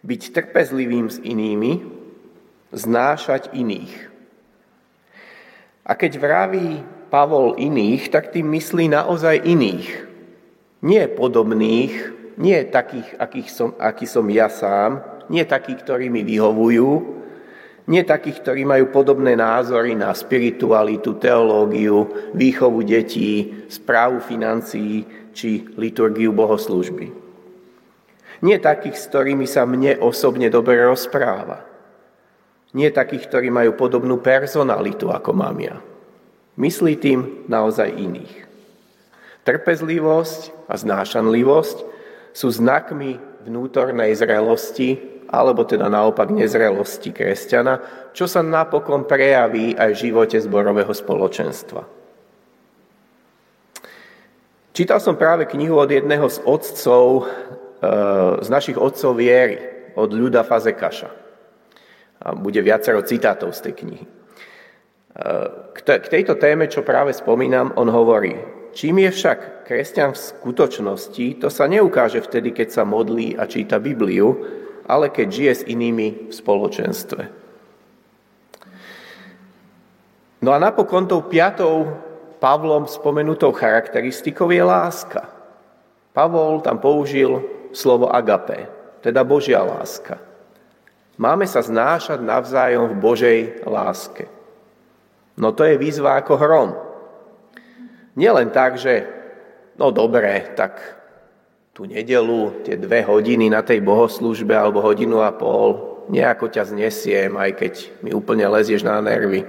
Byť 0.00 0.32
trpezlivým 0.32 1.12
s 1.12 1.20
inými, 1.20 1.84
znášať 2.72 3.52
iných. 3.52 4.08
A 5.84 5.92
keď 5.92 6.16
vraví 6.16 6.80
Pavol 7.12 7.58
iných, 7.60 8.08
tak 8.08 8.32
tým 8.32 8.48
myslí 8.56 8.88
naozaj 8.88 9.44
iných. 9.44 10.08
Nie 10.80 11.04
podobných, 11.04 11.92
nie 12.40 12.56
takých, 12.64 13.12
akých 13.20 13.48
som, 13.52 13.68
aký 13.76 14.08
som 14.08 14.24
ja 14.32 14.48
sám, 14.48 15.19
nie 15.30 15.46
takých, 15.46 15.86
ktorí 15.86 16.10
mi 16.10 16.26
vyhovujú, 16.26 17.20
nie 17.90 18.02
takých, 18.06 18.42
ktorí 18.44 18.62
majú 18.62 18.90
podobné 18.94 19.34
názory 19.34 19.98
na 19.98 20.14
spiritualitu, 20.14 21.18
teológiu, 21.18 22.30
výchovu 22.34 22.86
detí, 22.86 23.66
správu 23.66 24.22
financií 24.22 25.02
či 25.34 25.66
liturgiu 25.74 26.30
bohoslužby. 26.30 27.10
Nie 28.46 28.62
takých, 28.62 28.96
s 28.96 29.04
ktorými 29.10 29.46
sa 29.46 29.66
mne 29.66 29.98
osobne 29.98 30.46
dobre 30.48 30.78
rozpráva. 30.80 31.66
Nie 32.70 32.94
takých, 32.94 33.26
ktorí 33.26 33.50
majú 33.50 33.74
podobnú 33.74 34.22
personalitu 34.22 35.10
ako 35.10 35.34
mám 35.34 35.58
ja. 35.58 35.76
Myslí 36.54 36.94
tým 36.94 37.50
naozaj 37.50 37.90
iných. 37.90 38.34
Trpezlivosť 39.42 40.70
a 40.70 40.78
znášanlivosť 40.78 41.76
sú 42.30 42.48
znakmi 42.54 43.18
vnútornej 43.44 44.14
zrelosti, 44.14 45.19
alebo 45.30 45.62
teda 45.62 45.86
naopak 45.86 46.34
nezrelosti 46.34 47.14
kresťana, 47.14 47.78
čo 48.10 48.26
sa 48.26 48.42
napokon 48.42 49.06
prejaví 49.06 49.78
aj 49.78 49.94
v 49.94 50.00
živote 50.10 50.36
zborového 50.42 50.90
spoločenstva. 50.90 51.86
Čítal 54.74 54.98
som 54.98 55.14
práve 55.14 55.46
knihu 55.46 55.78
od 55.78 55.86
jedného 55.86 56.26
z 56.26 56.42
otcov, 56.42 57.22
e, 57.22 57.92
z 58.42 58.48
našich 58.50 58.78
otcov 58.78 59.14
viery, 59.14 59.58
od 59.94 60.10
Ľuda 60.10 60.46
Fazekaša. 60.46 61.10
Bude 62.38 62.60
viacero 62.60 63.00
citátov 63.00 63.56
z 63.56 63.60
tej 63.64 63.74
knihy. 63.80 64.06
K 65.74 66.06
tejto 66.06 66.38
téme, 66.38 66.70
čo 66.70 66.86
práve 66.86 67.10
spomínam, 67.10 67.74
on 67.74 67.90
hovorí, 67.90 68.36
čím 68.76 69.02
je 69.02 69.10
však 69.10 69.66
kresťan 69.66 70.14
v 70.14 70.22
skutočnosti, 70.22 71.26
to 71.42 71.48
sa 71.50 71.66
neukáže 71.66 72.22
vtedy, 72.22 72.54
keď 72.54 72.68
sa 72.70 72.82
modlí 72.86 73.34
a 73.34 73.48
číta 73.50 73.82
Bibliu, 73.82 74.36
ale 74.90 75.06
keď 75.06 75.28
žije 75.30 75.52
s 75.54 75.66
inými 75.70 76.26
v 76.26 76.32
spoločenstve. 76.34 77.22
No 80.42 80.50
a 80.50 80.58
napokon 80.58 81.06
tou 81.06 81.22
piatou 81.22 81.94
Pavlom 82.42 82.88
spomenutou 82.88 83.52
charakteristikou 83.52 84.48
je 84.48 84.64
láska. 84.64 85.28
Pavol 86.16 86.64
tam 86.64 86.80
použil 86.80 87.44
slovo 87.70 88.08
agape, 88.10 88.66
teda 89.04 89.22
Božia 89.22 89.62
láska. 89.62 90.18
Máme 91.20 91.44
sa 91.44 91.60
znášať 91.60 92.24
navzájom 92.24 92.96
v 92.96 92.96
Božej 92.96 93.38
láske. 93.68 94.26
No 95.36 95.52
to 95.52 95.68
je 95.68 95.76
výzva 95.76 96.16
ako 96.16 96.34
hrom. 96.40 96.70
Nielen 98.16 98.48
tak, 98.50 98.80
že 98.80 99.04
no 99.76 99.92
dobre, 99.92 100.56
tak 100.56 100.99
tú 101.80 101.88
nedelu, 101.88 102.60
tie 102.60 102.76
dve 102.76 103.00
hodiny 103.00 103.48
na 103.48 103.64
tej 103.64 103.80
bohoslužbe 103.80 104.52
alebo 104.52 104.84
hodinu 104.84 105.24
a 105.24 105.32
pol, 105.32 106.04
nejako 106.12 106.52
ťa 106.52 106.76
znesiem, 106.76 107.32
aj 107.40 107.56
keď 107.56 107.72
mi 108.04 108.12
úplne 108.12 108.44
lezieš 108.52 108.84
na 108.84 109.00
nervy. 109.00 109.48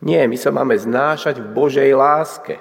Nie, 0.00 0.24
my 0.24 0.32
sa 0.40 0.48
máme 0.48 0.72
znášať 0.72 1.44
v 1.44 1.52
Božej 1.52 1.92
láske. 1.92 2.56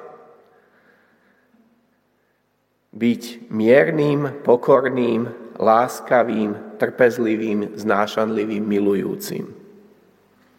Byť 2.91 3.47
miernym, 3.47 4.43
pokorným, 4.43 5.31
láskavým, 5.55 6.75
trpezlivým, 6.83 7.79
znášanlivým, 7.79 8.59
milujúcim. 8.59 9.55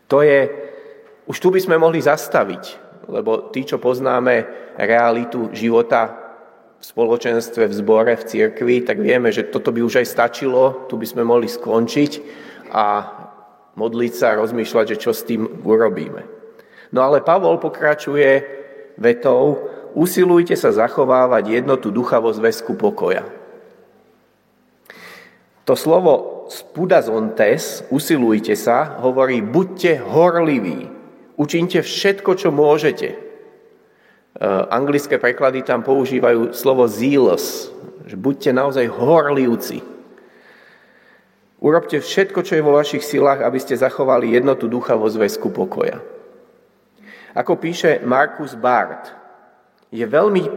To 0.09 0.25
je, 0.25 0.49
už 1.29 1.37
tu 1.37 1.53
by 1.53 1.61
sme 1.61 1.77
mohli 1.77 2.01
zastaviť, 2.01 2.81
lebo 3.13 3.53
tí, 3.53 3.69
čo 3.69 3.77
poznáme 3.77 4.49
realitu 4.81 5.53
života 5.53 6.24
v 6.85 6.93
spoločenstve, 6.93 7.65
v 7.65 7.79
zbore, 7.81 8.13
v 8.13 8.29
cirkvi, 8.29 8.85
tak 8.85 9.01
vieme, 9.01 9.33
že 9.33 9.49
toto 9.49 9.73
by 9.73 9.81
už 9.81 10.05
aj 10.05 10.07
stačilo, 10.13 10.85
tu 10.85 11.01
by 11.01 11.09
sme 11.09 11.25
mohli 11.25 11.49
skončiť 11.49 12.13
a 12.69 12.85
modliť 13.73 14.13
sa 14.13 14.37
a 14.37 14.39
rozmýšľať, 14.45 14.93
že 14.93 15.01
čo 15.01 15.17
s 15.17 15.25
tým 15.25 15.65
urobíme. 15.65 16.29
No 16.93 17.01
ale 17.01 17.25
Pavol 17.25 17.57
pokračuje 17.57 18.45
vetou, 19.01 19.65
usilujte 19.97 20.61
sa 20.61 20.77
zachovávať 20.77 21.65
jednotu 21.65 21.89
ducha 21.89 22.21
vo 22.21 22.29
zväzku 22.37 22.77
pokoja. 22.77 23.25
To 25.65 25.73
slovo 25.73 26.45
spudazontes, 26.53 27.89
usilujte 27.89 28.53
sa, 28.61 29.01
hovorí 29.01 29.41
buďte 29.41 30.05
horliví, 30.05 30.93
učinte 31.41 31.81
všetko, 31.81 32.31
čo 32.37 32.53
môžete. 32.53 33.24
E, 34.35 34.43
anglické 34.69 35.15
preklady 35.23 35.63
tam 35.63 35.87
používajú 35.87 36.51
slovo 36.51 36.91
zealous, 36.91 37.71
že 38.03 38.19
buďte 38.19 38.51
naozaj 38.51 38.91
horlivci. 38.91 39.79
Urobte 41.63 42.03
všetko, 42.03 42.43
čo 42.43 42.59
je 42.59 42.67
vo 42.67 42.77
vašich 42.77 43.07
silách, 43.07 43.41
aby 43.41 43.57
ste 43.63 43.79
zachovali 43.79 44.35
jednotu 44.35 44.67
ducha 44.67 44.99
vo 44.99 45.07
zväzku 45.07 45.55
pokoja. 45.55 46.03
Ako 47.33 47.57
píše 47.57 48.03
Markus 48.05 48.59
Barth, 48.59 49.15
je 49.95 50.03
veľmi 50.03 50.51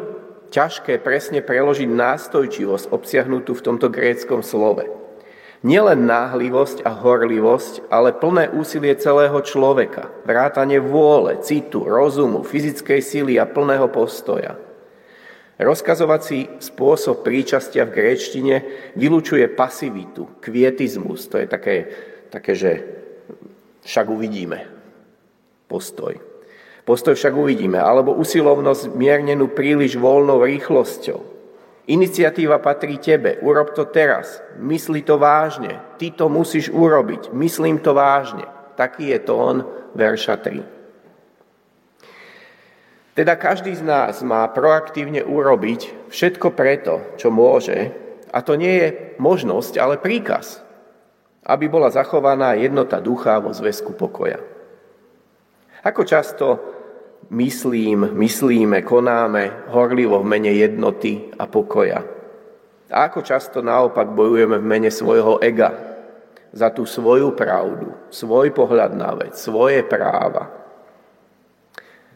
ťažké 0.50 0.98
presne 1.06 1.46
preložiť 1.46 1.86
nástojčivosť 1.86 2.90
obsiahnutú 2.90 3.54
v 3.54 3.66
tomto 3.66 3.94
gréckom 3.94 4.42
slove. 4.42 4.97
Nielen 5.68 6.08
náhlivosť 6.08 6.88
a 6.88 6.96
horlivosť, 6.96 7.92
ale 7.92 8.16
plné 8.16 8.48
úsilie 8.56 8.96
celého 8.96 9.36
človeka, 9.44 10.08
vrátanie 10.24 10.80
vôle, 10.80 11.44
citu, 11.44 11.84
rozumu, 11.84 12.48
fyzickej 12.48 13.04
síly 13.04 13.36
a 13.36 13.44
plného 13.44 13.92
postoja. 13.92 14.56
Rozkazovací 15.60 16.64
spôsob 16.64 17.28
príčastia 17.28 17.84
v 17.84 18.00
gréčtine 18.00 18.56
vylúčuje 18.96 19.52
pasivitu, 19.52 20.40
kvietizmus, 20.40 21.28
to 21.28 21.44
je 21.44 21.48
také, 21.52 21.76
také 22.32 22.56
že 22.56 22.72
však 23.84 24.08
uvidíme 24.08 24.64
postoj. 25.68 26.16
Postoj 26.88 27.20
však 27.20 27.36
uvidíme. 27.36 27.76
Alebo 27.76 28.16
usilovnosť 28.16 28.96
miernenú 28.96 29.52
príliš 29.52 30.00
voľnou 30.00 30.40
rýchlosťou. 30.48 31.37
Iniciatíva 31.88 32.60
patrí 32.60 33.00
tebe. 33.00 33.40
Urob 33.40 33.72
to 33.72 33.88
teraz. 33.88 34.44
Mysli 34.60 35.08
to 35.08 35.16
vážne. 35.16 35.80
Ty 35.96 36.12
to 36.20 36.28
musíš 36.28 36.68
urobiť. 36.68 37.32
Myslím 37.32 37.80
to 37.80 37.96
vážne. 37.96 38.44
Taký 38.76 39.16
je 39.16 39.20
tón 39.24 39.64
verša 39.96 40.36
3. 40.44 40.78
Teda 43.18 43.34
každý 43.34 43.74
z 43.74 43.82
nás 43.82 44.22
má 44.22 44.46
proaktívne 44.52 45.26
urobiť 45.26 46.12
všetko 46.14 46.54
preto, 46.54 47.02
čo 47.18 47.34
môže, 47.34 47.90
a 48.30 48.46
to 48.46 48.54
nie 48.54 48.78
je 48.78 48.88
možnosť, 49.18 49.74
ale 49.82 49.98
príkaz, 49.98 50.62
aby 51.42 51.66
bola 51.66 51.90
zachovaná 51.90 52.54
jednota 52.54 53.02
ducha 53.02 53.42
vo 53.42 53.50
zväzku 53.50 53.98
pokoja. 53.98 54.38
Ako 55.82 56.06
často 56.06 56.46
myslím, 57.30 58.16
myslíme, 58.16 58.82
konáme 58.82 59.70
horlivo 59.72 60.24
v 60.24 60.30
mene 60.38 60.52
jednoty 60.56 61.32
a 61.36 61.46
pokoja. 61.48 62.00
A 62.88 63.12
ako 63.12 63.20
často 63.20 63.60
naopak 63.60 64.08
bojujeme 64.16 64.58
v 64.60 64.70
mene 64.70 64.90
svojho 64.92 65.44
ega 65.44 65.76
za 66.56 66.72
tú 66.72 66.88
svoju 66.88 67.36
pravdu, 67.36 67.92
svoj 68.08 68.56
pohľad 68.56 68.96
na 68.96 69.12
vec, 69.12 69.36
svoje 69.36 69.84
práva. 69.84 70.48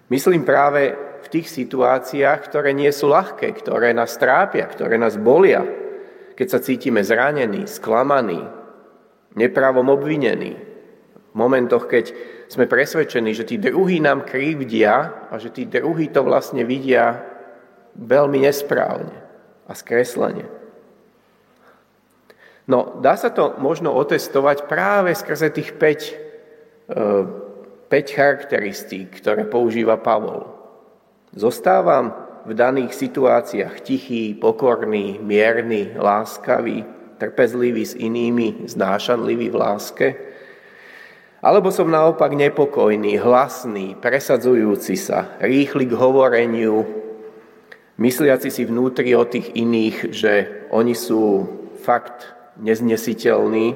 Myslím 0.08 0.48
práve 0.48 0.96
v 1.22 1.28
tých 1.28 1.52
situáciách, 1.52 2.40
ktoré 2.48 2.72
nie 2.72 2.90
sú 2.92 3.12
ľahké, 3.12 3.52
ktoré 3.60 3.92
nás 3.92 4.16
trápia, 4.16 4.68
ktoré 4.68 4.96
nás 4.96 5.20
bolia, 5.20 5.64
keď 6.36 6.48
sa 6.48 6.60
cítime 6.64 7.04
zranení, 7.04 7.68
sklamaní, 7.68 8.42
nepravom 9.36 9.88
obvinení, 9.92 10.72
v 11.32 11.36
momentoch, 11.36 11.88
keď 11.88 12.12
sme 12.52 12.68
presvedčení, 12.68 13.32
že 13.32 13.48
tí 13.48 13.56
druhí 13.56 14.04
nám 14.04 14.28
krivdia 14.28 15.24
a 15.32 15.40
že 15.40 15.56
tí 15.56 15.64
druhí 15.64 16.12
to 16.12 16.20
vlastne 16.20 16.68
vidia 16.68 17.24
veľmi 17.96 18.44
nesprávne 18.44 19.16
a 19.64 19.72
skreslene. 19.72 20.52
No, 22.68 23.00
dá 23.00 23.16
sa 23.16 23.32
to 23.32 23.56
možno 23.56 23.96
otestovať 23.96 24.68
práve 24.68 25.16
skrze 25.16 25.48
tých 25.56 25.80
5, 25.80 26.92
5 26.92 27.88
e, 27.88 28.12
charakteristík, 28.12 29.24
ktoré 29.24 29.48
používa 29.48 29.96
Pavol. 29.96 30.52
Zostávam 31.32 32.12
v 32.44 32.52
daných 32.52 32.92
situáciách 33.00 33.80
tichý, 33.80 34.36
pokorný, 34.36 35.24
mierny, 35.24 35.96
láskavý, 35.96 36.84
trpezlivý 37.16 37.84
s 37.88 37.96
inými, 37.96 38.68
znášanlivý 38.68 39.48
v 39.48 39.56
láske– 39.56 40.08
alebo 41.42 41.74
som 41.74 41.90
naopak 41.90 42.38
nepokojný, 42.38 43.18
hlasný, 43.18 43.98
presadzujúci 43.98 44.94
sa, 44.94 45.42
rýchly 45.42 45.90
k 45.90 45.98
hovoreniu, 45.98 46.86
mysliaci 47.98 48.54
si 48.54 48.62
vnútri 48.62 49.18
o 49.18 49.26
tých 49.26 49.50
iných, 49.58 50.14
že 50.14 50.34
oni 50.70 50.94
sú 50.94 51.50
fakt 51.82 52.30
neznesiteľní. 52.62 53.74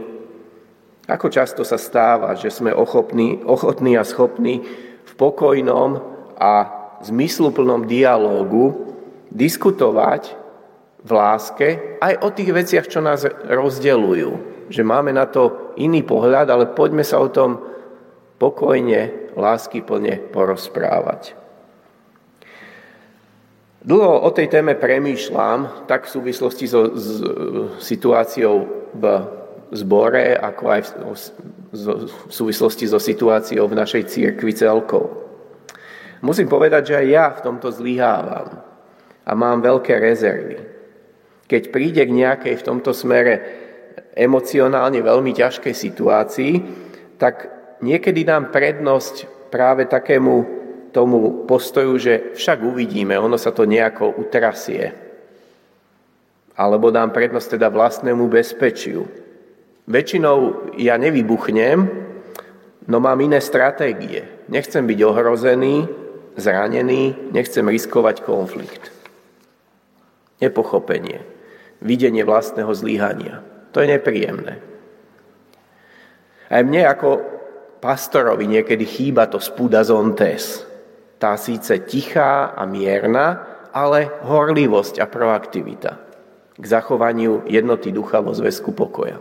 Ako 1.09 1.33
často 1.33 1.65
sa 1.65 1.81
stáva, 1.81 2.37
že 2.37 2.53
sme 2.53 2.69
ochopní, 2.69 3.41
ochotní 3.41 3.97
a 3.97 4.05
schopní 4.05 4.61
v 5.05 5.11
pokojnom 5.17 6.01
a 6.37 6.69
zmysluplnom 7.01 7.89
dialógu 7.89 8.93
diskutovať 9.33 10.37
v 11.01 11.09
láske 11.13 11.97
aj 11.97 12.13
o 12.21 12.29
tých 12.29 12.49
veciach, 12.53 12.85
čo 12.89 13.01
nás 13.01 13.25
rozdeľujú 13.25 14.54
že 14.69 14.83
máme 14.83 15.13
na 15.13 15.25
to 15.29 15.73
iný 15.77 16.01
pohľad, 16.01 16.49
ale 16.49 16.71
poďme 16.71 17.05
sa 17.05 17.21
o 17.21 17.29
tom 17.29 17.61
pokojne, 18.37 19.31
láskyplne 19.35 20.31
porozprávať. 20.31 21.35
Dlho 23.85 24.25
o 24.25 24.29
tej 24.33 24.49
téme 24.49 24.73
premýšľam, 24.73 25.85
tak 25.85 26.09
v 26.09 26.13
súvislosti 26.17 26.65
so 26.65 26.89
s, 26.97 27.21
situáciou 27.85 28.65
v 28.97 29.03
zbore, 29.77 30.33
ako 30.33 30.63
aj 30.73 30.81
v, 30.81 31.13
v 31.69 32.33
súvislosti 32.33 32.89
so 32.89 32.97
situáciou 32.97 33.69
v 33.69 33.77
našej 33.77 34.09
církvi 34.09 34.57
celkov. 34.57 35.25
Musím 36.25 36.49
povedať, 36.49 36.89
že 36.89 36.95
aj 36.97 37.07
ja 37.13 37.25
v 37.37 37.43
tomto 37.45 37.69
zlyhávam 37.69 38.65
a 39.21 39.31
mám 39.37 39.61
veľké 39.61 39.93
rezervy. 40.01 40.57
Keď 41.45 41.69
príde 41.69 42.01
k 42.01 42.17
nejakej 42.25 42.57
v 42.57 42.65
tomto 42.65 42.89
smere 42.89 43.64
emocionálne 44.15 45.03
veľmi 45.03 45.35
ťažkej 45.35 45.75
situácii, 45.75 46.53
tak 47.19 47.51
niekedy 47.83 48.23
dám 48.23 48.49
prednosť 48.49 49.27
práve 49.51 49.85
takému 49.85 50.33
tomu 50.95 51.43
postoju, 51.43 51.99
že 51.99 52.13
však 52.39 52.63
uvidíme, 52.63 53.19
ono 53.19 53.35
sa 53.35 53.51
to 53.51 53.67
nejako 53.67 54.15
utrasie. 54.15 54.95
Alebo 56.55 56.87
dám 56.87 57.11
prednosť 57.11 57.59
teda 57.59 57.67
vlastnému 57.67 58.31
bezpečiu. 58.31 59.03
Väčšinou 59.91 60.71
ja 60.79 60.95
nevybuchnem, 60.95 61.83
no 62.87 62.97
mám 63.03 63.19
iné 63.19 63.43
stratégie. 63.43 64.47
Nechcem 64.47 64.87
byť 64.87 64.99
ohrozený, 65.03 65.83
zranený, 66.39 67.31
nechcem 67.35 67.67
riskovať 67.67 68.23
konflikt. 68.23 68.95
Nepochopenie, 70.39 71.27
videnie 71.83 72.23
vlastného 72.23 72.71
zlíhania. 72.71 73.43
To 73.75 73.83
je 73.83 73.91
nepríjemné. 73.91 74.63
Aj 76.47 76.61
mne 76.63 76.87
ako 76.87 77.09
pastorovi 77.83 78.47
niekedy 78.47 78.87
chýba 78.87 79.27
to 79.27 79.43
spuda 79.43 79.83
zontes. 79.83 80.63
Tá 81.19 81.35
síce 81.35 81.83
tichá 81.83 82.55
a 82.55 82.63
mierna, 82.63 83.43
ale 83.75 84.07
horlivosť 84.23 85.03
a 85.03 85.05
proaktivita 85.11 85.91
k 86.55 86.63
zachovaniu 86.63 87.43
jednoty 87.51 87.91
ducha 87.91 88.23
vo 88.23 88.31
zväzku 88.31 88.71
pokoja. 88.71 89.19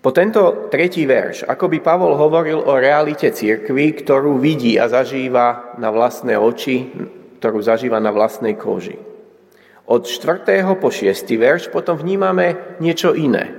Po 0.00 0.12
tento 0.12 0.68
tretí 0.72 1.04
verš, 1.04 1.44
ako 1.44 1.68
by 1.68 1.78
Pavol 1.84 2.16
hovoril 2.16 2.60
o 2.64 2.76
realite 2.80 3.28
cirkvy, 3.28 3.92
ktorú 4.04 4.40
vidí 4.40 4.80
a 4.80 4.88
zažíva 4.88 5.76
na 5.76 5.92
vlastné 5.92 6.36
oči, 6.40 6.92
ktorú 7.40 7.60
zažíva 7.60 8.00
na 8.00 8.12
vlastnej 8.12 8.56
koži. 8.56 9.13
Od 9.84 10.08
4. 10.08 10.64
po 10.80 10.88
6. 10.88 11.12
verš 11.36 11.68
potom 11.68 12.00
vnímame 12.00 12.76
niečo 12.80 13.12
iné. 13.12 13.52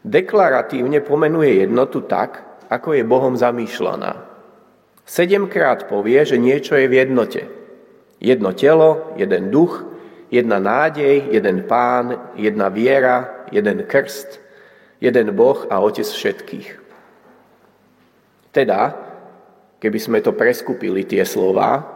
Deklaratívne 0.00 1.04
pomenuje 1.04 1.60
jednotu 1.60 2.00
tak, 2.08 2.64
ako 2.72 2.96
je 2.96 3.04
Bohom 3.04 3.36
zamýšľaná. 3.36 4.24
Sedemkrát 5.04 5.84
povie, 5.84 6.16
že 6.24 6.40
niečo 6.40 6.80
je 6.80 6.88
v 6.88 6.96
jednote. 6.96 7.44
Jedno 8.24 8.56
telo, 8.56 9.12
jeden 9.20 9.52
duch, 9.52 9.84
jedna 10.32 10.56
nádej, 10.56 11.28
jeden 11.28 11.68
pán, 11.68 12.32
jedna 12.32 12.72
viera, 12.72 13.44
jeden 13.52 13.84
krst, 13.84 14.40
jeden 14.96 15.36
Boh 15.36 15.68
a 15.68 15.84
Otec 15.84 16.08
všetkých. 16.08 16.80
Teda, 18.48 18.96
keby 19.76 19.98
sme 20.00 20.18
to 20.24 20.32
preskupili 20.32 21.04
tie 21.04 21.28
slova, 21.28 21.91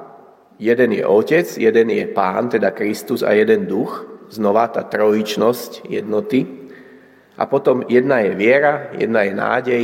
jeden 0.59 0.93
je 0.93 1.05
Otec, 1.07 1.47
jeden 1.59 1.91
je 1.91 2.07
Pán, 2.11 2.49
teda 2.49 2.71
Kristus 2.73 3.23
a 3.23 3.33
jeden 3.33 3.69
duch, 3.69 4.07
znova 4.33 4.69
tá 4.73 4.83
trojičnosť 4.85 5.87
jednoty, 5.89 6.69
a 7.37 7.45
potom 7.45 7.85
jedna 7.85 8.25
je 8.25 8.33
viera, 8.33 8.97
jedna 8.97 9.29
je 9.29 9.33
nádej, 9.37 9.83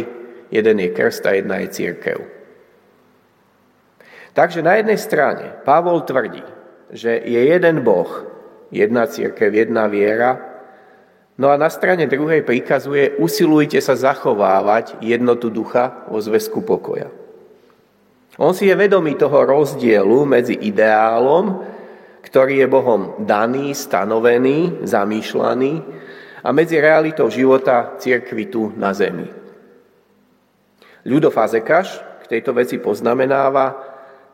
jeden 0.48 0.76
je 0.80 0.88
krst 0.88 1.22
a 1.28 1.36
jedna 1.36 1.60
je 1.60 1.68
církev. 1.68 2.18
Takže 4.32 4.64
na 4.64 4.80
jednej 4.80 4.96
strane 4.96 5.60
Pavol 5.60 6.00
tvrdí, 6.08 6.40
že 6.88 7.20
je 7.20 7.40
jeden 7.52 7.84
Boh, 7.84 8.08
jedna 8.72 9.04
církev, 9.04 9.52
jedna 9.52 9.84
viera, 9.92 10.52
No 11.40 11.48
a 11.48 11.56
na 11.56 11.72
strane 11.72 12.04
druhej 12.06 12.44
prikazuje, 12.44 13.16
usilujte 13.16 13.80
sa 13.80 13.96
zachovávať 13.96 15.00
jednotu 15.00 15.48
ducha 15.48 16.04
vo 16.12 16.20
zväzku 16.20 16.60
pokoja. 16.60 17.08
On 18.40 18.56
si 18.56 18.68
je 18.68 18.74
vedomý 18.76 19.16
toho 19.20 19.44
rozdielu 19.44 20.24
medzi 20.24 20.56
ideálom, 20.56 21.64
ktorý 22.24 22.64
je 22.64 22.68
Bohom 22.68 23.02
daný, 23.20 23.76
stanovený, 23.76 24.86
zamýšľaný, 24.86 25.72
a 26.42 26.48
medzi 26.50 26.80
realitou 26.80 27.30
života 27.30 27.98
cirkvi 28.00 28.50
tu 28.50 28.72
na 28.74 28.90
zemi. 28.90 29.28
Ľudo 31.06 31.30
Fazekaš 31.30 32.02
k 32.26 32.38
tejto 32.38 32.56
veci 32.56 32.82
poznamenáva, 32.82 33.78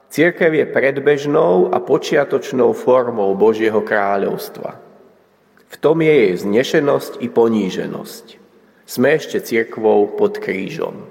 církev 0.09 0.53
je 0.53 0.67
predbežnou 0.69 1.75
a 1.75 1.83
počiatočnou 1.83 2.73
formou 2.73 3.35
Božieho 3.35 3.83
kráľovstva– 3.85 4.71
v 5.69 5.77
tom 5.77 6.01
je 6.01 6.09
jej 6.09 6.35
znešenosť 6.49 7.21
i 7.21 7.29
poníženosť. 7.29 8.27
Sme 8.89 9.21
ešte 9.21 9.45
cirkvou 9.45 10.17
pod 10.17 10.41
krížom. 10.41 11.05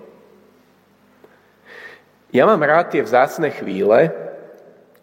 Ja 2.35 2.43
mám 2.43 2.59
rád 2.59 2.91
tie 2.91 2.99
vzácne 2.99 3.55
chvíle, 3.55 4.11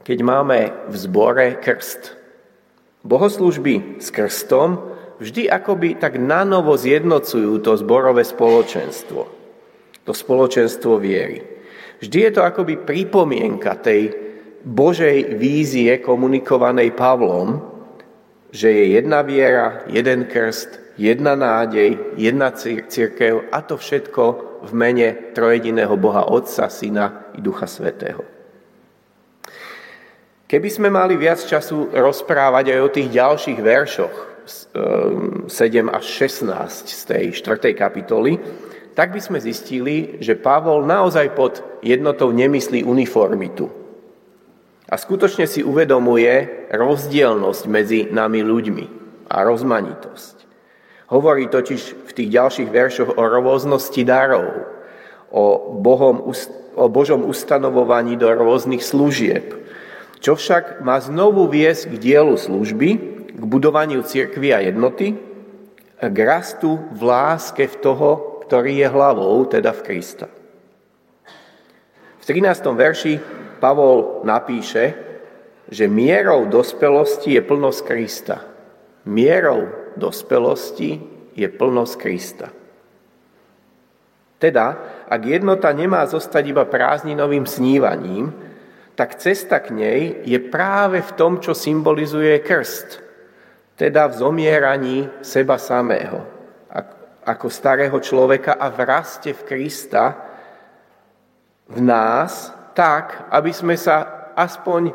keď 0.05 0.19
máme 0.21 0.59
v 0.93 0.95
zbore 1.01 1.57
krst. 1.57 2.21
Bohoslužby 3.01 3.97
s 3.97 4.13
krstom 4.13 4.81
vždy 5.17 5.49
akoby 5.49 5.97
tak 5.97 6.21
nanovo 6.21 6.77
zjednocujú 6.77 7.65
to 7.65 7.81
zborové 7.81 8.29
spoločenstvo. 8.29 9.21
To 10.05 10.13
spoločenstvo 10.13 11.01
viery. 11.01 11.41
Vždy 12.05 12.19
je 12.29 12.31
to 12.37 12.45
akoby 12.45 12.77
pripomienka 12.77 13.81
tej 13.81 14.13
Božej 14.65 15.41
vízie 15.41 15.97
komunikovanej 16.05 16.93
Pavlom, 16.93 17.61
že 18.53 18.69
je 18.69 19.01
jedna 19.01 19.25
viera, 19.25 19.89
jeden 19.89 20.29
krst, 20.29 21.01
jedna 21.01 21.33
nádej, 21.33 21.97
jedna 22.21 22.53
církev 22.53 23.49
a 23.49 23.65
to 23.65 23.81
všetko 23.81 24.54
v 24.65 24.73
mene 24.73 25.09
trojediného 25.37 25.95
Boha 26.01 26.27
Otca, 26.27 26.73
Syna 26.73 27.31
i 27.37 27.41
Ducha 27.45 27.69
Svetého. 27.69 28.25
Keby 30.45 30.69
sme 30.69 30.89
mali 30.93 31.17
viac 31.17 31.41
času 31.41 31.93
rozprávať 31.93 32.77
aj 32.77 32.81
o 32.81 32.93
tých 32.93 33.09
ďalších 33.13 33.59
veršoch, 33.61 34.17
7 34.45 35.49
ehm, 35.49 35.89
až 35.89 36.05
16 36.05 36.89
z 36.89 37.03
tej 37.09 37.25
4. 37.33 37.73
kapitoly, 37.73 38.37
tak 38.93 39.11
by 39.11 39.21
sme 39.21 39.43
zistili, 39.43 40.21
že 40.21 40.39
Pavol 40.39 40.87
naozaj 40.87 41.33
pod 41.35 41.65
jednotou 41.81 42.31
nemyslí 42.31 42.85
uniformitu, 42.87 43.85
a 44.85 45.01
skutočne 45.01 45.49
si 45.49 45.65
uvedomuje 45.65 46.69
rozdielnosť 46.71 47.63
medzi 47.67 48.01
nami 48.13 48.45
ľuďmi 48.45 48.87
a 49.33 49.41
rozmanitosť. 49.41 50.37
Hovorí 51.09 51.49
totiž 51.49 52.04
tých 52.15 52.31
ďalších 52.31 52.71
veršoch 52.71 53.11
o 53.19 53.23
rôznosti 53.23 54.03
darov, 54.07 54.71
o, 55.35 55.75
Bohom, 55.79 56.31
o 56.79 56.87
Božom 56.87 57.27
ustanovovaní 57.27 58.15
do 58.15 58.31
rôznych 58.31 58.83
služieb, 58.83 59.55
čo 60.23 60.39
však 60.39 60.81
má 60.81 60.97
znovu 61.03 61.51
viesť 61.51 61.95
k 61.95 61.95
dielu 62.01 62.35
služby, 62.39 62.89
k 63.35 63.43
budovaniu 63.43 64.07
cirkvy 64.07 64.55
a 64.55 64.63
jednoty, 64.63 65.19
k 65.99 66.17
rastu 66.23 66.79
v 66.95 67.01
láske 67.03 67.67
v 67.67 67.77
toho, 67.83 68.11
ktorý 68.47 68.85
je 68.85 68.89
hlavou, 68.89 69.35
teda 69.49 69.75
v 69.75 69.81
Krista. 69.83 70.27
V 72.21 72.25
13. 72.25 72.73
verši 72.73 73.15
Pavol 73.61 74.25
napíše, 74.25 74.97
že 75.69 75.89
mierou 75.89 76.49
dospelosti 76.49 77.37
je 77.37 77.43
plnosť 77.45 77.81
Krista. 77.85 78.37
Mierou 79.05 79.93
dospelosti 79.97 81.14
je 81.35 81.47
plnosť 81.51 81.95
Krista. 81.99 82.49
Teda, 84.39 84.67
ak 85.09 85.23
jednota 85.25 85.71
nemá 85.71 86.05
zostať 86.07 86.45
iba 86.47 86.65
prázdninovým 86.67 87.47
snívaním, 87.47 88.35
tak 88.95 89.19
cesta 89.19 89.59
k 89.59 89.75
nej 89.75 90.01
je 90.23 90.39
práve 90.39 91.03
v 91.03 91.11
tom, 91.19 91.43
čo 91.43 91.55
symbolizuje 91.55 92.39
krst, 92.43 93.03
teda 93.75 94.07
v 94.07 94.15
zomieraní 94.15 94.99
seba 95.19 95.59
samého, 95.59 96.23
ako 97.27 97.47
starého 97.51 97.99
človeka 97.99 98.55
a 98.55 98.71
v 98.71 98.79
raste 98.87 99.35
v 99.35 99.43
Krista, 99.43 100.15
v 101.67 101.81
nás, 101.81 102.53
tak, 102.77 103.33
aby 103.33 103.51
sme 103.51 103.75
sa 103.75 104.29
aspoň 104.37 104.93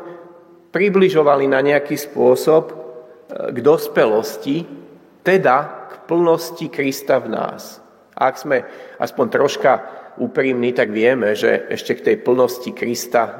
približovali 0.70 1.50
na 1.50 1.58
nejaký 1.58 1.98
spôsob 1.98 2.70
e, 2.70 2.74
k 3.50 3.58
dospelosti, 3.58 4.62
teda 5.26 5.79
plnosti 6.10 6.66
Krista 6.66 7.22
v 7.22 7.30
nás. 7.30 7.78
A 8.18 8.34
ak 8.34 8.36
sme 8.42 8.66
aspoň 8.98 9.26
troška 9.30 9.72
úprimní, 10.18 10.74
tak 10.74 10.90
vieme, 10.90 11.38
že 11.38 11.70
ešte 11.70 11.94
k 11.94 12.04
tej 12.10 12.16
plnosti 12.26 12.74
Krista 12.74 13.22
e, 13.22 13.32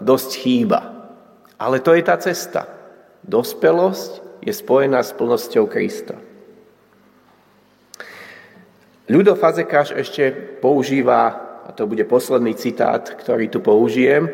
dosť 0.00 0.30
chýba. 0.40 0.80
Ale 1.60 1.84
to 1.84 1.92
je 1.92 2.02
tá 2.02 2.16
cesta. 2.16 2.64
Dospelosť 3.22 4.42
je 4.42 4.50
spojená 4.50 5.04
s 5.04 5.12
plnosťou 5.12 5.68
Krista. 5.68 6.16
Ľudo 9.12 9.36
Fazekáš 9.36 9.92
ešte 9.92 10.32
používa 10.64 11.52
a 11.62 11.70
to 11.70 11.86
bude 11.86 12.02
posledný 12.10 12.58
citát, 12.58 13.06
ktorý 13.06 13.46
tu 13.46 13.62
použijem, 13.62 14.26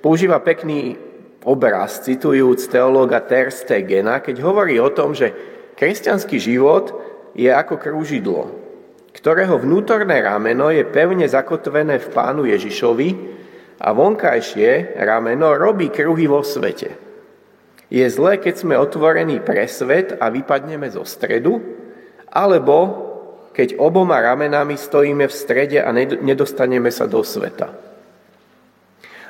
používa 0.00 0.40
pekný 0.40 0.96
obraz, 1.44 2.00
citujúc 2.04 2.68
teológa 2.68 3.20
Ter 3.20 3.52
Stegena, 3.52 4.24
keď 4.24 4.40
hovorí 4.40 4.80
o 4.80 4.88
tom, 4.92 5.12
že 5.12 5.32
kresťanský 5.80 6.36
život 6.36 6.92
je 7.32 7.48
ako 7.48 7.80
krúžidlo, 7.80 8.52
ktorého 9.16 9.56
vnútorné 9.56 10.20
rameno 10.20 10.68
je 10.68 10.84
pevne 10.84 11.24
zakotvené 11.24 11.96
v 11.96 12.10
Pánu 12.12 12.44
Ježišovi 12.44 13.08
a 13.80 13.88
vonkajšie 13.96 15.00
rameno 15.00 15.56
robí 15.56 15.88
kruhy 15.88 16.28
vo 16.28 16.44
svete. 16.44 17.00
Je 17.88 18.04
zlé, 18.06 18.36
keď 18.38 18.54
sme 18.60 18.76
otvorení 18.76 19.40
pre 19.40 19.64
svet 19.64 20.20
a 20.20 20.28
vypadneme 20.28 20.86
zo 20.92 21.02
stredu, 21.02 21.58
alebo 22.28 23.08
keď 23.50 23.80
oboma 23.82 24.22
ramenami 24.22 24.78
stojíme 24.78 25.26
v 25.26 25.34
strede 25.34 25.82
a 25.82 25.90
nedostaneme 25.96 26.92
sa 26.92 27.10
do 27.10 27.24
sveta. 27.26 27.72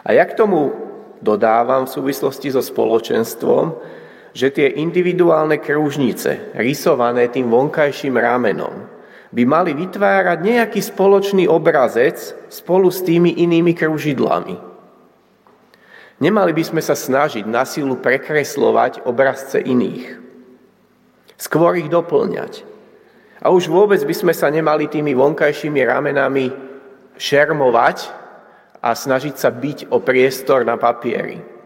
A 0.05 0.13
ja 0.13 0.29
k 0.29 0.37
tomu 0.37 0.77
dodávam 1.25 1.89
v 1.89 1.95
súvislosti 1.95 2.53
so 2.53 2.61
spoločenstvom, 2.61 3.81
že 4.31 4.55
tie 4.55 4.79
individuálne 4.79 5.59
krúžnice, 5.59 6.55
rysované 6.55 7.31
tým 7.31 7.51
vonkajším 7.51 8.15
ramenom, 8.15 8.87
by 9.31 9.43
mali 9.47 9.75
vytvárať 9.75 10.39
nejaký 10.43 10.81
spoločný 10.83 11.47
obrazec 11.47 12.19
spolu 12.51 12.91
s 12.91 13.03
tými 13.07 13.39
inými 13.43 13.75
kružidlami. 13.79 14.59
Nemali 16.21 16.53
by 16.53 16.63
sme 16.67 16.83
sa 16.85 16.93
snažiť 16.93 17.47
na 17.49 17.65
silu 17.65 17.97
prekreslovať 17.97 19.07
obrazce 19.09 19.57
iných. 19.63 20.21
Skôr 21.41 21.81
ich 21.81 21.89
doplňať. 21.89 22.69
A 23.41 23.49
už 23.49 23.73
vôbec 23.73 24.05
by 24.05 24.13
sme 24.13 24.35
sa 24.37 24.53
nemali 24.53 24.85
tými 24.85 25.17
vonkajšími 25.17 25.81
ramenami 25.81 26.53
šermovať 27.17 27.99
a 28.85 28.93
snažiť 28.93 29.35
sa 29.41 29.49
byť 29.49 29.89
o 29.89 30.05
priestor 30.05 30.69
na 30.69 30.77
papieri. 30.77 31.60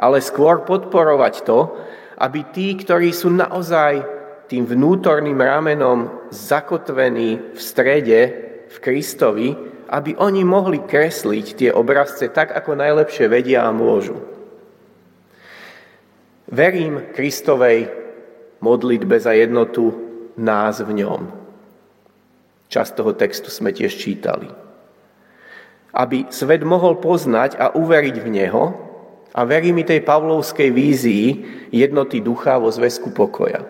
Ale 0.00 0.24
skôr 0.24 0.64
podporovať 0.64 1.44
to, 1.44 1.76
aby 2.16 2.48
tí, 2.52 2.72
ktorí 2.76 3.12
sú 3.12 3.28
naozaj 3.28 4.00
tým 4.48 4.64
vnútorným 4.64 5.36
ramenom 5.36 6.28
zakotvení 6.32 7.54
v 7.54 7.60
strede, 7.60 8.20
v 8.66 8.76
Kristovi, 8.80 9.48
aby 9.90 10.14
oni 10.18 10.42
mohli 10.42 10.82
kresliť 10.82 11.46
tie 11.54 11.70
obrazce 11.70 12.30
tak, 12.30 12.54
ako 12.54 12.78
najlepšie 12.78 13.26
vedia 13.30 13.66
a 13.66 13.74
môžu. 13.74 14.18
Verím 16.50 17.14
Kristovej 17.14 17.90
modlitbe 18.58 19.18
za 19.22 19.34
jednotu 19.34 19.94
nás 20.34 20.82
v 20.82 20.98
ňom. 20.98 21.30
Čas 22.70 22.94
toho 22.94 23.14
textu 23.14 23.50
sme 23.50 23.74
tiež 23.74 23.98
čítali. 23.98 24.46
Aby 25.90 26.30
svet 26.30 26.62
mohol 26.62 27.02
poznať 27.02 27.58
a 27.58 27.74
uveriť 27.74 28.16
v 28.22 28.28
Neho 28.30 28.89
a 29.34 29.40
verím 29.46 29.78
i 29.78 29.84
tej 29.86 30.02
Pavlovskej 30.02 30.70
vízii 30.74 31.26
jednoty 31.70 32.18
ducha 32.18 32.58
vo 32.58 32.70
zväzku 32.70 33.14
pokoja. 33.14 33.62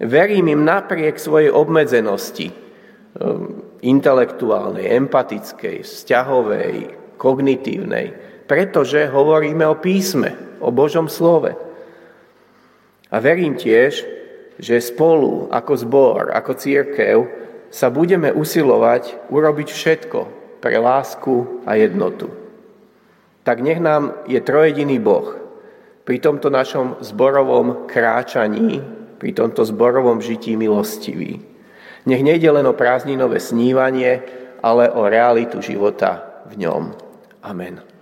Verím 0.00 0.52
im 0.52 0.62
napriek 0.66 1.16
svojej 1.16 1.48
obmedzenosti, 1.48 2.50
um, 2.50 3.64
intelektuálnej, 3.80 4.90
empatickej, 4.92 5.86
vzťahovej, 5.86 6.76
kognitívnej, 7.16 8.06
pretože 8.44 9.08
hovoríme 9.08 9.64
o 9.64 9.78
písme, 9.78 10.58
o 10.60 10.68
Božom 10.68 11.08
slove. 11.08 11.56
A 13.08 13.16
verím 13.22 13.54
tiež, 13.54 14.04
že 14.58 14.84
spolu, 14.84 15.48
ako 15.48 15.72
zbor, 15.78 16.22
ako 16.34 16.52
církev, 16.58 17.16
sa 17.70 17.90
budeme 17.90 18.30
usilovať 18.30 19.30
urobiť 19.30 19.68
všetko 19.70 20.20
pre 20.62 20.78
lásku 20.78 21.64
a 21.66 21.74
jednotu. 21.74 22.43
Tak 23.44 23.60
nech 23.60 23.78
nám 23.78 24.24
je 24.24 24.40
trojediný 24.40 24.96
Boh 24.98 25.36
pri 26.04 26.16
tomto 26.20 26.48
našom 26.48 27.00
zborovom 27.04 27.84
kráčaní, 27.84 28.80
pri 29.20 29.30
tomto 29.36 29.64
zborovom 29.64 30.20
žití 30.20 30.56
milostivý. 30.56 31.40
Nech 32.04 32.20
nejde 32.20 32.50
len 32.50 32.66
o 32.68 32.76
prázdninové 32.76 33.40
snívanie, 33.40 34.20
ale 34.64 34.88
o 34.92 35.08
realitu 35.08 35.60
života 35.60 36.44
v 36.48 36.64
ňom. 36.64 36.82
Amen. 37.44 37.93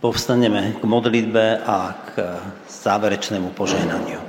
Povstaneme 0.00 0.80
k 0.80 0.84
modlitbe 0.84 1.60
a 1.60 1.92
k 2.08 2.40
záverečnému 2.68 3.50
požehnaniu. 3.52 4.20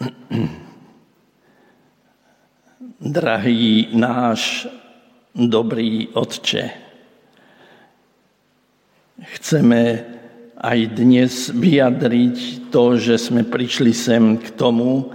Drahý 3.00 3.88
náš 3.92 4.64
dobrý 5.36 6.08
Otče, 6.16 6.70
chceme 9.20 10.09
aj 10.60 10.78
dnes 10.92 11.48
vyjadriť 11.56 12.68
to, 12.68 13.00
že 13.00 13.16
sme 13.16 13.48
prišli 13.48 13.96
sem 13.96 14.36
k 14.36 14.52
tomu, 14.52 15.08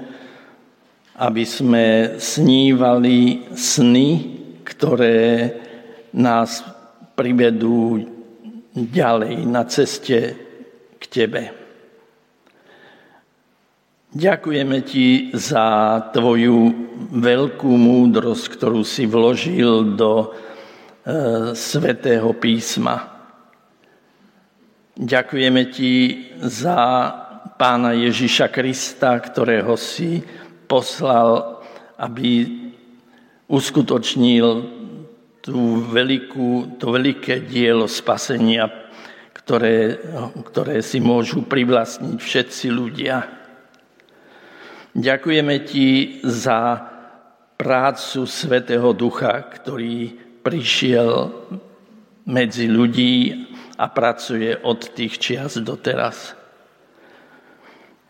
aby 1.22 1.46
sme 1.46 2.18
snívali 2.18 3.46
sny, 3.54 4.10
ktoré 4.66 5.54
nás 6.18 6.66
privedú 7.14 8.02
ďalej 8.74 9.46
na 9.46 9.64
ceste 9.70 10.18
k 10.98 11.04
Tebe. 11.06 11.44
Ďakujeme 14.16 14.80
ti 14.82 15.30
za 15.36 16.00
tvoju 16.10 16.72
veľkú 17.14 17.68
múdrosť, 17.68 18.46
ktorú 18.56 18.82
si 18.88 19.04
vložil 19.06 19.94
do 19.94 20.12
e, 20.24 20.28
svetého 21.52 22.32
písma. 22.32 23.15
Ďakujeme 24.96 25.76
ti 25.76 26.24
za 26.40 27.12
pána 27.60 27.92
Ježiša 27.92 28.48
Krista, 28.48 29.20
ktorého 29.20 29.76
si 29.76 30.24
poslal, 30.72 31.60
aby 32.00 32.48
uskutočnil 33.52 34.48
tú 35.44 35.84
veľkú, 35.84 36.80
to 36.80 36.96
veľké 36.96 37.44
dielo 37.44 37.92
spasenia, 37.92 38.72
ktoré, 39.36 40.00
ktoré 40.48 40.80
si 40.80 41.04
môžu 41.04 41.44
privlastniť 41.44 42.16
všetci 42.16 42.68
ľudia. 42.72 43.16
Ďakujeme 44.96 45.56
ti 45.68 46.24
za 46.24 46.80
prácu 47.60 48.24
Svetého 48.24 48.96
Ducha, 48.96 49.44
ktorý 49.44 50.16
prišiel 50.40 51.36
medzi 52.32 52.72
ľudí 52.72 53.44
a 53.76 53.86
pracuje 53.92 54.56
od 54.64 54.80
tých 54.96 55.20
čias 55.20 55.60
doteraz. 55.60 56.36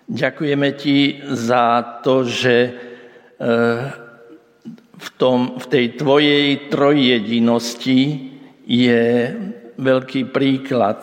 Ďakujeme 0.06 0.70
ti 0.78 1.18
za 1.26 1.82
to, 2.06 2.22
že 2.30 2.56
e, 2.62 2.72
v, 4.94 5.08
tom, 5.18 5.58
v 5.58 5.66
tej 5.66 5.86
tvojej 5.98 6.70
trojjedinosti 6.70 8.02
je 8.70 9.04
veľký 9.82 10.30
príklad, 10.30 11.02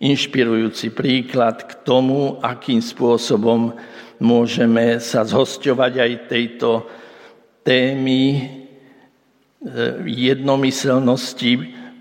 inšpirujúci 0.00 0.96
príklad 0.96 1.68
k 1.68 1.72
tomu, 1.84 2.40
akým 2.40 2.80
spôsobom 2.80 3.76
môžeme 4.16 4.96
sa 4.96 5.28
zhosťovať 5.28 5.92
aj 6.00 6.12
tejto 6.24 6.88
témy 7.60 8.24
e, 8.32 8.42
jednomyselnosti, 10.08 11.52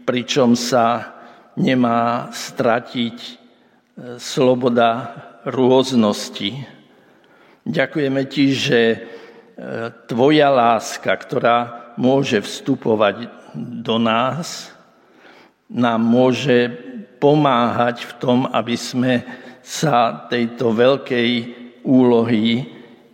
pričom 0.07 0.55
sa 0.55 1.18
nemá 1.57 2.29
stratiť 2.29 3.17
e, 3.17 3.33
sloboda 4.21 5.15
rôznosti. 5.47 6.65
Ďakujeme 7.65 8.21
ti, 8.27 8.53
že 8.53 8.81
e, 8.93 8.97
tvoja 10.05 10.49
láska, 10.51 11.13
ktorá 11.15 11.57
môže 11.95 12.41
vstupovať 12.41 13.29
do 13.55 13.97
nás, 13.97 14.73
nám 15.69 16.01
môže 16.01 16.69
pomáhať 17.21 18.09
v 18.09 18.13
tom, 18.17 18.39
aby 18.49 18.73
sme 18.73 19.13
sa 19.61 20.25
tejto 20.31 20.73
veľkej 20.73 21.31
úlohy 21.85 22.65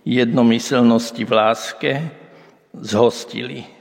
jednomyselnosti 0.08 1.24
v 1.26 1.32
láske 1.34 1.92
zhostili. 2.72 3.75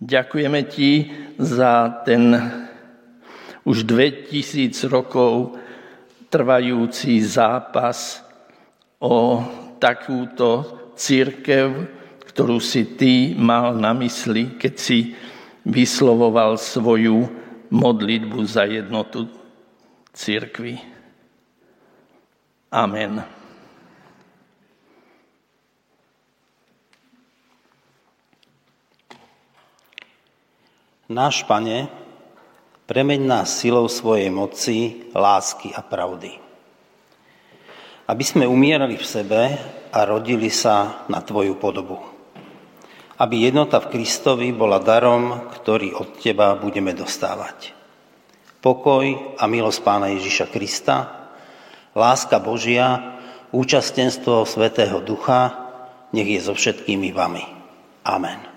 Ďakujeme 0.00 0.64
ti 0.64 1.12
za 1.36 2.02
ten 2.08 2.32
už 3.68 3.84
2000 3.84 4.88
rokov 4.88 5.60
trvajúci 6.32 7.20
zápas 7.20 8.24
o 8.96 9.44
takúto 9.76 10.64
církev, 10.96 11.84
ktorú 12.24 12.56
si 12.64 12.96
ty 12.96 13.36
mal 13.36 13.76
na 13.76 13.92
mysli, 13.92 14.56
keď 14.56 14.74
si 14.80 15.12
vyslovoval 15.68 16.56
svoju 16.56 17.28
modlitbu 17.68 18.40
za 18.48 18.64
jednotu 18.64 19.28
církvy. 20.16 20.80
Amen. 22.72 23.39
Náš 31.10 31.42
Pane, 31.42 31.90
premeň 32.86 33.20
nás 33.26 33.50
silou 33.58 33.90
svojej 33.90 34.30
moci, 34.30 35.10
lásky 35.10 35.74
a 35.74 35.82
pravdy. 35.82 36.38
Aby 38.06 38.22
sme 38.22 38.46
umierali 38.46 38.94
v 38.94 39.02
sebe 39.02 39.42
a 39.90 39.98
rodili 40.06 40.46
sa 40.54 41.02
na 41.10 41.18
Tvoju 41.18 41.58
podobu. 41.58 41.98
Aby 43.18 43.42
jednota 43.42 43.82
v 43.82 43.90
Kristovi 43.90 44.54
bola 44.54 44.78
darom, 44.78 45.50
ktorý 45.50 45.98
od 45.98 46.14
Teba 46.22 46.54
budeme 46.54 46.94
dostávať. 46.94 47.74
Pokoj 48.62 49.34
a 49.34 49.44
milosť 49.50 49.82
Pána 49.82 50.14
Ježiša 50.14 50.46
Krista, 50.46 51.26
Láska 51.98 52.38
Božia, 52.38 53.18
účastenstvo 53.50 54.46
Svetého 54.46 55.02
Ducha, 55.02 55.58
nech 56.14 56.30
je 56.30 56.38
so 56.38 56.54
všetkými 56.54 57.10
vami. 57.10 57.42
Amen. 58.06 58.49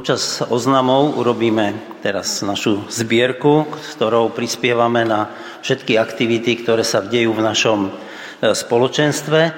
Počas 0.00 0.40
oznamov 0.48 1.20
urobíme 1.20 1.76
teraz 2.00 2.40
našu 2.40 2.88
zbierku, 2.88 3.68
ktorou 3.68 4.32
prispievame 4.32 5.04
na 5.04 5.28
všetky 5.60 6.00
aktivity, 6.00 6.56
ktoré 6.56 6.88
sa 6.88 7.04
dejú 7.04 7.36
v 7.36 7.44
našom 7.44 7.80
e, 7.84 8.56
spoločenstve. 8.56 9.52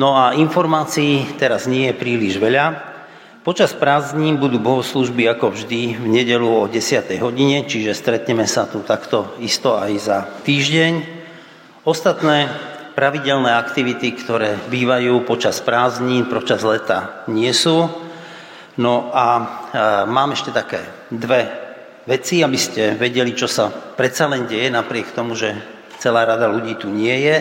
No 0.00 0.16
a 0.16 0.32
informácií 0.40 1.36
teraz 1.36 1.68
nie 1.68 1.92
je 1.92 2.00
príliš 2.00 2.40
veľa. 2.40 2.80
Počas 3.44 3.76
prázdnin 3.76 4.40
budú 4.40 4.56
bohoslužby 4.56 5.28
ako 5.36 5.52
vždy 5.52 6.00
v 6.00 6.06
nedelu 6.08 6.48
o 6.48 6.64
10. 6.64 7.20
hodine, 7.20 7.68
čiže 7.68 7.92
stretneme 7.92 8.48
sa 8.48 8.64
tu 8.64 8.80
takto 8.80 9.36
isto 9.36 9.76
aj 9.76 9.92
za 10.00 10.24
týždeň. 10.48 10.92
Ostatné 11.84 12.48
pravidelné 12.96 13.52
aktivity, 13.52 14.16
ktoré 14.16 14.56
bývajú 14.64 15.28
počas 15.28 15.60
prázdnin, 15.60 16.24
počas 16.24 16.64
leta 16.64 17.28
nie 17.28 17.52
sú. 17.52 18.03
No 18.74 19.14
a 19.14 19.26
e, 19.38 19.44
mám 20.10 20.34
ešte 20.34 20.50
také 20.50 20.82
dve 21.06 21.46
veci, 22.04 22.42
aby 22.42 22.58
ste 22.58 22.98
vedeli, 22.98 23.30
čo 23.30 23.46
sa 23.46 23.70
predsa 23.70 24.26
len 24.26 24.50
deje, 24.50 24.66
napriek 24.66 25.14
tomu, 25.14 25.38
že 25.38 25.54
celá 26.02 26.26
rada 26.26 26.50
ľudí 26.50 26.74
tu 26.74 26.90
nie 26.90 27.14
je. 27.22 27.36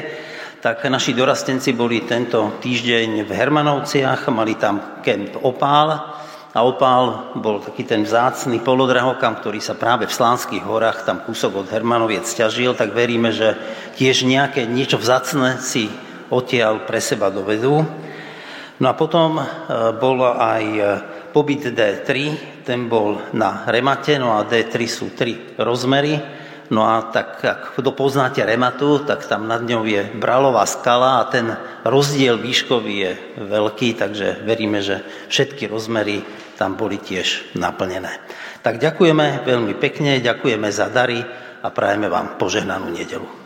Tak 0.61 0.85
naši 0.87 1.11
dorastenci 1.11 1.75
boli 1.75 2.07
tento 2.07 2.61
týždeň 2.63 3.27
v 3.27 3.31
Hermanovciach, 3.33 4.31
mali 4.31 4.55
tam 4.55 5.03
kemp 5.03 5.43
Opál 5.43 5.91
a 6.53 6.59
Opál 6.61 7.33
bol 7.35 7.59
taký 7.59 7.83
ten 7.83 8.05
vzácný 8.05 8.61
polodrahokam, 8.61 9.41
ktorý 9.41 9.57
sa 9.57 9.73
práve 9.73 10.05
v 10.05 10.13
Slánskych 10.13 10.63
horách, 10.63 11.03
tam 11.03 11.25
kúsok 11.25 11.65
od 11.65 11.67
Hermanoviec 11.67 12.29
ťažil, 12.29 12.77
tak 12.77 12.93
veríme, 12.93 13.33
že 13.33 13.57
tiež 13.97 14.23
nejaké 14.23 14.69
niečo 14.69 15.01
vzácne 15.01 15.57
si 15.59 15.89
odtiaľ 16.29 16.85
pre 16.85 17.01
seba 17.01 17.33
dovedú. 17.33 17.83
No 18.79 18.85
a 18.85 18.93
potom 18.93 19.41
e, 19.41 19.45
bolo 19.97 20.29
aj 20.29 20.63
pobyt 21.33 21.73
D3, 21.73 22.09
ten 22.61 22.85
bol 22.85 23.17
na 23.33 23.65
remate, 23.65 24.21
no 24.21 24.37
a 24.37 24.45
D3 24.45 24.73
sú 24.85 25.11
tri 25.17 25.57
rozmery. 25.57 26.21
No 26.71 26.87
a 26.87 27.11
tak, 27.11 27.43
ak 27.43 27.61
kto 27.75 27.91
poznáte 27.91 28.39
rematu, 28.41 29.03
tak 29.03 29.27
tam 29.27 29.51
nad 29.51 29.61
ňou 29.61 29.83
je 29.83 30.07
bralová 30.15 30.63
skala 30.63 31.19
a 31.19 31.27
ten 31.27 31.51
rozdiel 31.83 32.39
výškový 32.39 32.95
je 32.95 33.11
veľký, 33.35 33.99
takže 33.99 34.47
veríme, 34.47 34.79
že 34.79 35.03
všetky 35.27 35.67
rozmery 35.67 36.23
tam 36.55 36.79
boli 36.79 36.97
tiež 36.97 37.53
naplnené. 37.59 38.23
Tak 38.63 38.79
ďakujeme 38.79 39.43
veľmi 39.43 39.75
pekne, 39.75 40.23
ďakujeme 40.23 40.71
za 40.71 40.87
dary 40.87 41.19
a 41.59 41.67
prajeme 41.67 42.07
vám 42.07 42.39
požehnanú 42.39 42.95
nedelu. 42.95 43.42